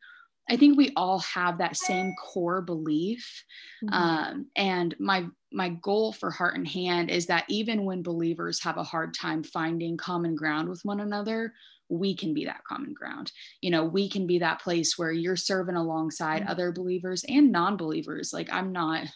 I 0.49 0.57
think 0.57 0.77
we 0.77 0.91
all 0.95 1.19
have 1.19 1.57
that 1.59 1.77
same 1.77 2.13
core 2.21 2.61
belief. 2.61 3.45
Mm-hmm. 3.83 3.93
Um, 3.93 4.47
and 4.55 4.95
my 4.99 5.25
my 5.51 5.69
goal 5.69 6.11
for 6.11 6.31
heart 6.31 6.55
and 6.55 6.67
hand 6.67 7.09
is 7.09 7.27
that 7.27 7.45
even 7.47 7.85
when 7.85 8.03
believers 8.03 8.61
have 8.63 8.77
a 8.77 8.83
hard 8.83 9.13
time 9.13 9.43
finding 9.43 9.97
common 9.97 10.35
ground 10.35 10.67
with 10.67 10.83
one 10.83 10.99
another, 10.99 11.53
we 11.89 12.15
can 12.15 12.33
be 12.33 12.45
that 12.45 12.63
common 12.67 12.93
ground. 12.93 13.31
You 13.61 13.69
know, 13.69 13.85
we 13.85 14.09
can 14.09 14.25
be 14.27 14.39
that 14.39 14.61
place 14.61 14.97
where 14.97 15.11
you're 15.11 15.35
serving 15.35 15.75
alongside 15.75 16.41
mm-hmm. 16.41 16.51
other 16.51 16.71
believers 16.71 17.23
and 17.29 17.51
non-believers. 17.51 18.33
Like 18.33 18.51
I'm 18.51 18.71
not 18.71 19.07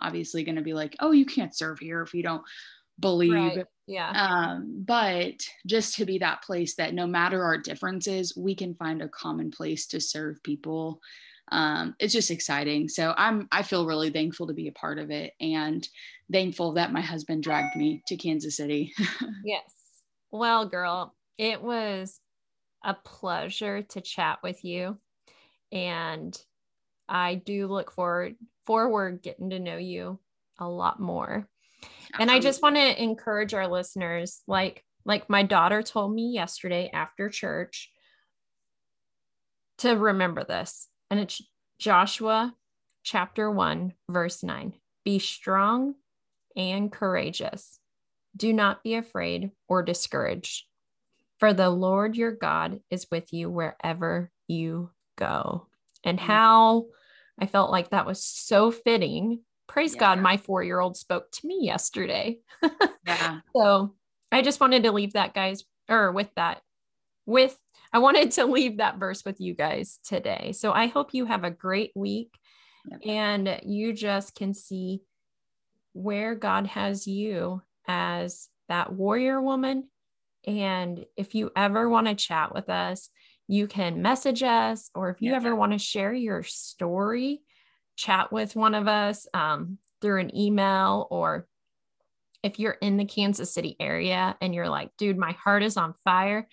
obviously 0.00 0.44
going 0.44 0.56
to 0.56 0.62
be 0.62 0.74
like, 0.74 0.94
"Oh, 1.00 1.12
you 1.12 1.26
can't 1.26 1.56
serve 1.56 1.78
here 1.78 2.02
if 2.02 2.14
you 2.14 2.22
don't 2.22 2.42
believe. 2.98 3.32
Right. 3.32 3.66
Yeah. 3.86 4.10
Um, 4.10 4.84
but 4.84 5.34
just 5.66 5.94
to 5.96 6.06
be 6.06 6.18
that 6.18 6.42
place 6.42 6.74
that 6.76 6.94
no 6.94 7.06
matter 7.06 7.42
our 7.44 7.58
differences, 7.58 8.36
we 8.36 8.54
can 8.54 8.74
find 8.74 9.00
a 9.00 9.08
common 9.08 9.50
place 9.50 9.86
to 9.88 10.00
serve 10.00 10.42
people. 10.42 11.00
Um, 11.52 11.94
it's 12.00 12.12
just 12.12 12.32
exciting. 12.32 12.88
So 12.88 13.14
I'm 13.16 13.46
I 13.52 13.62
feel 13.62 13.86
really 13.86 14.10
thankful 14.10 14.48
to 14.48 14.54
be 14.54 14.66
a 14.66 14.72
part 14.72 14.98
of 14.98 15.10
it 15.10 15.34
and 15.40 15.86
thankful 16.32 16.72
that 16.72 16.92
my 16.92 17.00
husband 17.00 17.44
dragged 17.44 17.76
me 17.76 18.02
to 18.08 18.16
Kansas 18.16 18.56
City. 18.56 18.92
yes. 19.44 19.62
Well, 20.32 20.66
girl, 20.66 21.14
it 21.38 21.62
was 21.62 22.20
a 22.84 22.94
pleasure 22.94 23.82
to 23.82 24.00
chat 24.00 24.40
with 24.42 24.64
you. 24.64 24.98
And 25.70 26.36
I 27.08 27.36
do 27.36 27.68
look 27.68 27.92
forward 27.92 28.36
forward 28.64 29.22
getting 29.22 29.50
to 29.50 29.60
know 29.60 29.76
you 29.76 30.18
a 30.58 30.68
lot 30.68 30.98
more. 30.98 31.48
And 32.18 32.30
I 32.30 32.38
just 32.38 32.62
want 32.62 32.76
to 32.76 33.02
encourage 33.02 33.54
our 33.54 33.68
listeners 33.68 34.42
like 34.46 34.82
like 35.04 35.30
my 35.30 35.44
daughter 35.44 35.82
told 35.82 36.12
me 36.12 36.32
yesterday 36.32 36.90
after 36.92 37.28
church 37.28 37.90
to 39.78 39.92
remember 39.92 40.44
this. 40.44 40.88
And 41.10 41.20
it's 41.20 41.40
Joshua 41.78 42.54
chapter 43.04 43.50
1 43.50 43.92
verse 44.08 44.42
9. 44.42 44.72
Be 45.04 45.18
strong 45.18 45.94
and 46.56 46.90
courageous. 46.90 47.78
Do 48.36 48.52
not 48.52 48.82
be 48.82 48.94
afraid 48.94 49.52
or 49.68 49.82
discouraged, 49.82 50.64
for 51.38 51.52
the 51.52 51.70
Lord 51.70 52.16
your 52.16 52.32
God 52.32 52.80
is 52.90 53.06
with 53.10 53.32
you 53.32 53.48
wherever 53.48 54.30
you 54.48 54.90
go. 55.16 55.68
And 56.04 56.18
mm-hmm. 56.18 56.26
how 56.26 56.86
I 57.38 57.46
felt 57.46 57.70
like 57.70 57.90
that 57.90 58.06
was 58.06 58.24
so 58.24 58.70
fitting 58.70 59.40
praise 59.76 59.92
yeah. 59.92 60.00
God, 60.00 60.20
my 60.20 60.38
four 60.38 60.62
year 60.62 60.80
old 60.80 60.96
spoke 60.96 61.30
to 61.30 61.46
me 61.46 61.58
yesterday. 61.60 62.38
yeah. 63.06 63.40
So 63.54 63.94
I 64.32 64.40
just 64.40 64.58
wanted 64.58 64.84
to 64.84 64.92
leave 64.92 65.12
that, 65.12 65.34
guys, 65.34 65.64
or 65.86 66.12
with 66.12 66.30
that, 66.36 66.62
with, 67.26 67.54
I 67.92 67.98
wanted 67.98 68.30
to 68.32 68.46
leave 68.46 68.78
that 68.78 68.96
verse 68.96 69.22
with 69.22 69.38
you 69.38 69.52
guys 69.52 69.98
today. 70.02 70.52
So 70.52 70.72
I 70.72 70.86
hope 70.86 71.12
you 71.12 71.26
have 71.26 71.44
a 71.44 71.50
great 71.50 71.92
week 71.94 72.38
yep. 72.90 73.00
and 73.04 73.60
you 73.64 73.92
just 73.92 74.34
can 74.34 74.54
see 74.54 75.02
where 75.92 76.34
God 76.34 76.68
has 76.68 77.06
you 77.06 77.60
as 77.86 78.48
that 78.70 78.90
warrior 78.94 79.42
woman. 79.42 79.90
And 80.46 81.04
if 81.18 81.34
you 81.34 81.50
ever 81.54 81.86
want 81.86 82.06
to 82.06 82.14
chat 82.14 82.54
with 82.54 82.70
us, 82.70 83.10
you 83.46 83.66
can 83.66 84.00
message 84.00 84.42
us, 84.42 84.90
or 84.94 85.10
if 85.10 85.20
you 85.20 85.32
yeah. 85.32 85.36
ever 85.36 85.54
want 85.54 85.72
to 85.72 85.78
share 85.78 86.14
your 86.14 86.42
story, 86.44 87.42
chat 87.96 88.32
with 88.32 88.54
one 88.54 88.74
of 88.74 88.86
us 88.86 89.26
um, 89.34 89.78
through 90.00 90.20
an 90.20 90.36
email 90.36 91.06
or 91.10 91.46
if 92.42 92.58
you're 92.58 92.72
in 92.72 92.96
the 92.96 93.04
Kansas 93.04 93.52
City 93.52 93.76
area 93.80 94.36
and 94.40 94.54
you're 94.54 94.68
like, 94.68 94.90
dude, 94.96 95.18
my 95.18 95.32
heart 95.32 95.62
is 95.62 95.76
on 95.76 95.94
fire 96.04 96.46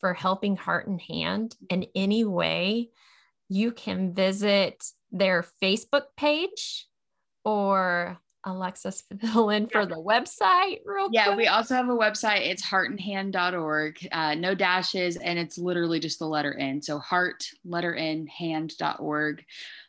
for 0.00 0.12
helping 0.12 0.56
Heart 0.56 0.88
and 0.88 1.00
Hand 1.00 1.54
in 1.70 1.86
any 1.94 2.24
way, 2.24 2.90
you 3.48 3.72
can 3.72 4.14
visit 4.14 4.84
their 5.12 5.44
Facebook 5.62 6.06
page 6.16 6.86
or 7.44 8.18
Alexis 8.46 9.02
fill 9.20 9.50
in 9.50 9.66
for 9.66 9.84
the 9.86 9.96
website 9.96 10.78
real 10.84 11.08
yeah, 11.12 11.26
quick? 11.26 11.36
we 11.36 11.46
also 11.48 11.74
have 11.74 11.88
a 11.88 11.96
website. 11.96 12.48
It's 12.48 12.64
heartandhand.org. 12.64 14.08
Uh, 14.12 14.34
no 14.34 14.54
dashes, 14.54 15.16
and 15.16 15.38
it's 15.38 15.58
literally 15.58 15.98
just 15.98 16.20
the 16.20 16.26
letter 16.26 16.56
N. 16.56 16.80
So 16.80 16.98
heart, 16.98 17.44
letter 17.64 17.94
N, 17.94 18.26
hand.org. 18.26 19.44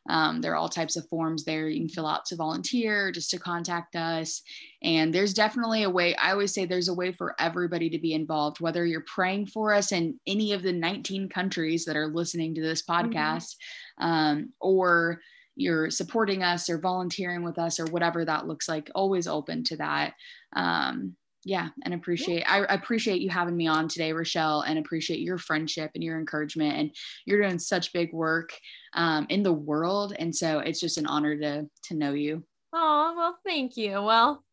Um, 0.08 0.42
there 0.42 0.54
are 0.54 0.56
all 0.56 0.70
types 0.70 0.96
of 0.96 1.08
forms 1.10 1.44
there 1.44 1.68
you 1.68 1.80
can 1.80 1.90
fill 1.90 2.08
out 2.08 2.26
to 2.26 2.36
volunteer, 2.36 3.12
just 3.12 3.30
to 3.32 3.40
contact 3.40 3.96
us. 3.96 4.42
And 4.82 5.14
there's 5.14 5.34
definitely 5.34 5.84
a 5.84 5.90
way, 5.90 6.16
I 6.16 6.32
always 6.32 6.54
say 6.54 6.66
there's 6.66 6.88
a 6.88 6.94
way 6.94 7.12
for 7.12 7.36
everybody 7.40 7.90
to 7.90 8.00
be 8.00 8.14
involved, 8.14 8.60
whether 8.60 8.86
you're 8.86 9.06
praying 9.06 9.48
for 9.48 9.74
us 9.74 9.92
in 9.92 10.20
any 10.26 10.54
of 10.54 10.64
the 10.64 10.74
19 10.74 11.30
countries 11.30 11.86
that 11.86 11.98
are 11.98 12.08
listening 12.08 12.56
to 12.56 12.62
this 12.62 12.84
mm-hmm. 12.84 13.10
podcast 13.10 13.56
mm-hmm. 14.00 14.06
um, 14.06 14.54
or 14.60 15.20
you're 15.56 15.90
supporting 15.90 16.44
us 16.44 16.70
or 16.70 16.78
volunteering 16.78 17.44
with 17.44 17.58
us 17.58 17.80
or 17.80 17.86
whatever 17.86 18.24
that 18.24 18.48
looks 18.48 18.70
like 18.70 18.92
always 18.94 19.28
open 19.28 19.64
to 19.64 19.78
that 19.78 20.14
um, 20.56 21.16
yeah 21.48 21.70
and 21.86 21.94
appreciate 21.94 22.44
I, 22.44 22.66
I 22.66 22.74
appreciate 22.74 23.22
you 23.22 23.30
having 23.30 23.56
me 23.56 23.68
on 23.68 23.88
today 23.88 24.12
rochelle 24.12 24.62
and 24.62 24.78
appreciate 24.78 25.22
your 25.22 25.38
friendship 25.38 25.92
and 25.96 26.04
your 26.04 26.20
encouragement 26.20 26.76
and 26.76 26.92
you're 27.26 27.42
doing 27.42 27.58
such 27.58 27.94
big 27.94 28.12
work 28.12 28.52
um, 28.94 29.26
in 29.30 29.44
the 29.44 29.54
world 29.54 30.14
and 30.20 30.36
so 30.36 30.60
it's 30.60 30.82
just 30.82 30.98
an 30.98 31.08
honor 31.08 31.38
to 31.38 31.70
to 31.84 31.94
know 31.96 32.12
you. 32.12 32.44
Oh 32.74 33.14
well 33.16 33.38
thank 33.46 33.78
you. 33.78 34.02
Well 34.02 34.44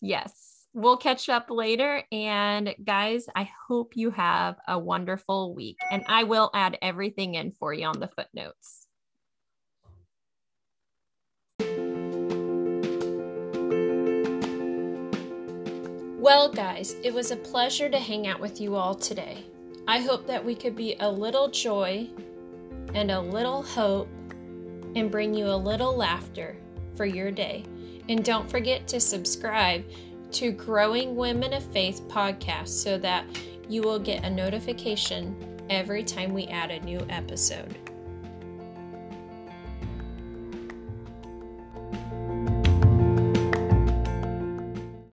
yes 0.00 0.66
we'll 0.74 0.96
catch 0.96 1.28
up 1.28 1.46
later 1.50 2.02
and 2.10 2.74
guys 2.84 3.26
i 3.36 3.48
hope 3.68 3.96
you 3.96 4.10
have 4.10 4.56
a 4.66 4.76
wonderful 4.76 5.54
week 5.54 5.78
and 5.92 6.02
i 6.08 6.24
will 6.24 6.50
add 6.52 6.76
everything 6.82 7.36
in 7.36 7.52
for 7.52 7.72
you 7.72 7.86
on 7.86 8.00
the 8.00 8.08
footnotes 8.08 8.83
Well, 16.24 16.48
guys, 16.48 16.96
it 17.02 17.12
was 17.12 17.32
a 17.32 17.36
pleasure 17.36 17.90
to 17.90 17.98
hang 17.98 18.26
out 18.26 18.40
with 18.40 18.58
you 18.58 18.76
all 18.76 18.94
today. 18.94 19.44
I 19.86 19.98
hope 20.00 20.26
that 20.26 20.42
we 20.42 20.54
could 20.54 20.74
be 20.74 20.96
a 20.98 21.10
little 21.10 21.50
joy 21.50 22.08
and 22.94 23.10
a 23.10 23.20
little 23.20 23.62
hope 23.62 24.08
and 24.96 25.10
bring 25.10 25.34
you 25.34 25.44
a 25.44 25.54
little 25.54 25.94
laughter 25.94 26.56
for 26.96 27.04
your 27.04 27.30
day. 27.30 27.66
And 28.08 28.24
don't 28.24 28.50
forget 28.50 28.88
to 28.88 29.00
subscribe 29.00 29.84
to 30.32 30.50
Growing 30.50 31.14
Women 31.14 31.52
of 31.52 31.62
Faith 31.62 32.00
podcast 32.08 32.68
so 32.68 32.96
that 32.96 33.26
you 33.68 33.82
will 33.82 33.98
get 33.98 34.24
a 34.24 34.30
notification 34.30 35.36
every 35.68 36.02
time 36.02 36.32
we 36.32 36.46
add 36.46 36.70
a 36.70 36.80
new 36.80 37.06
episode. 37.10 37.76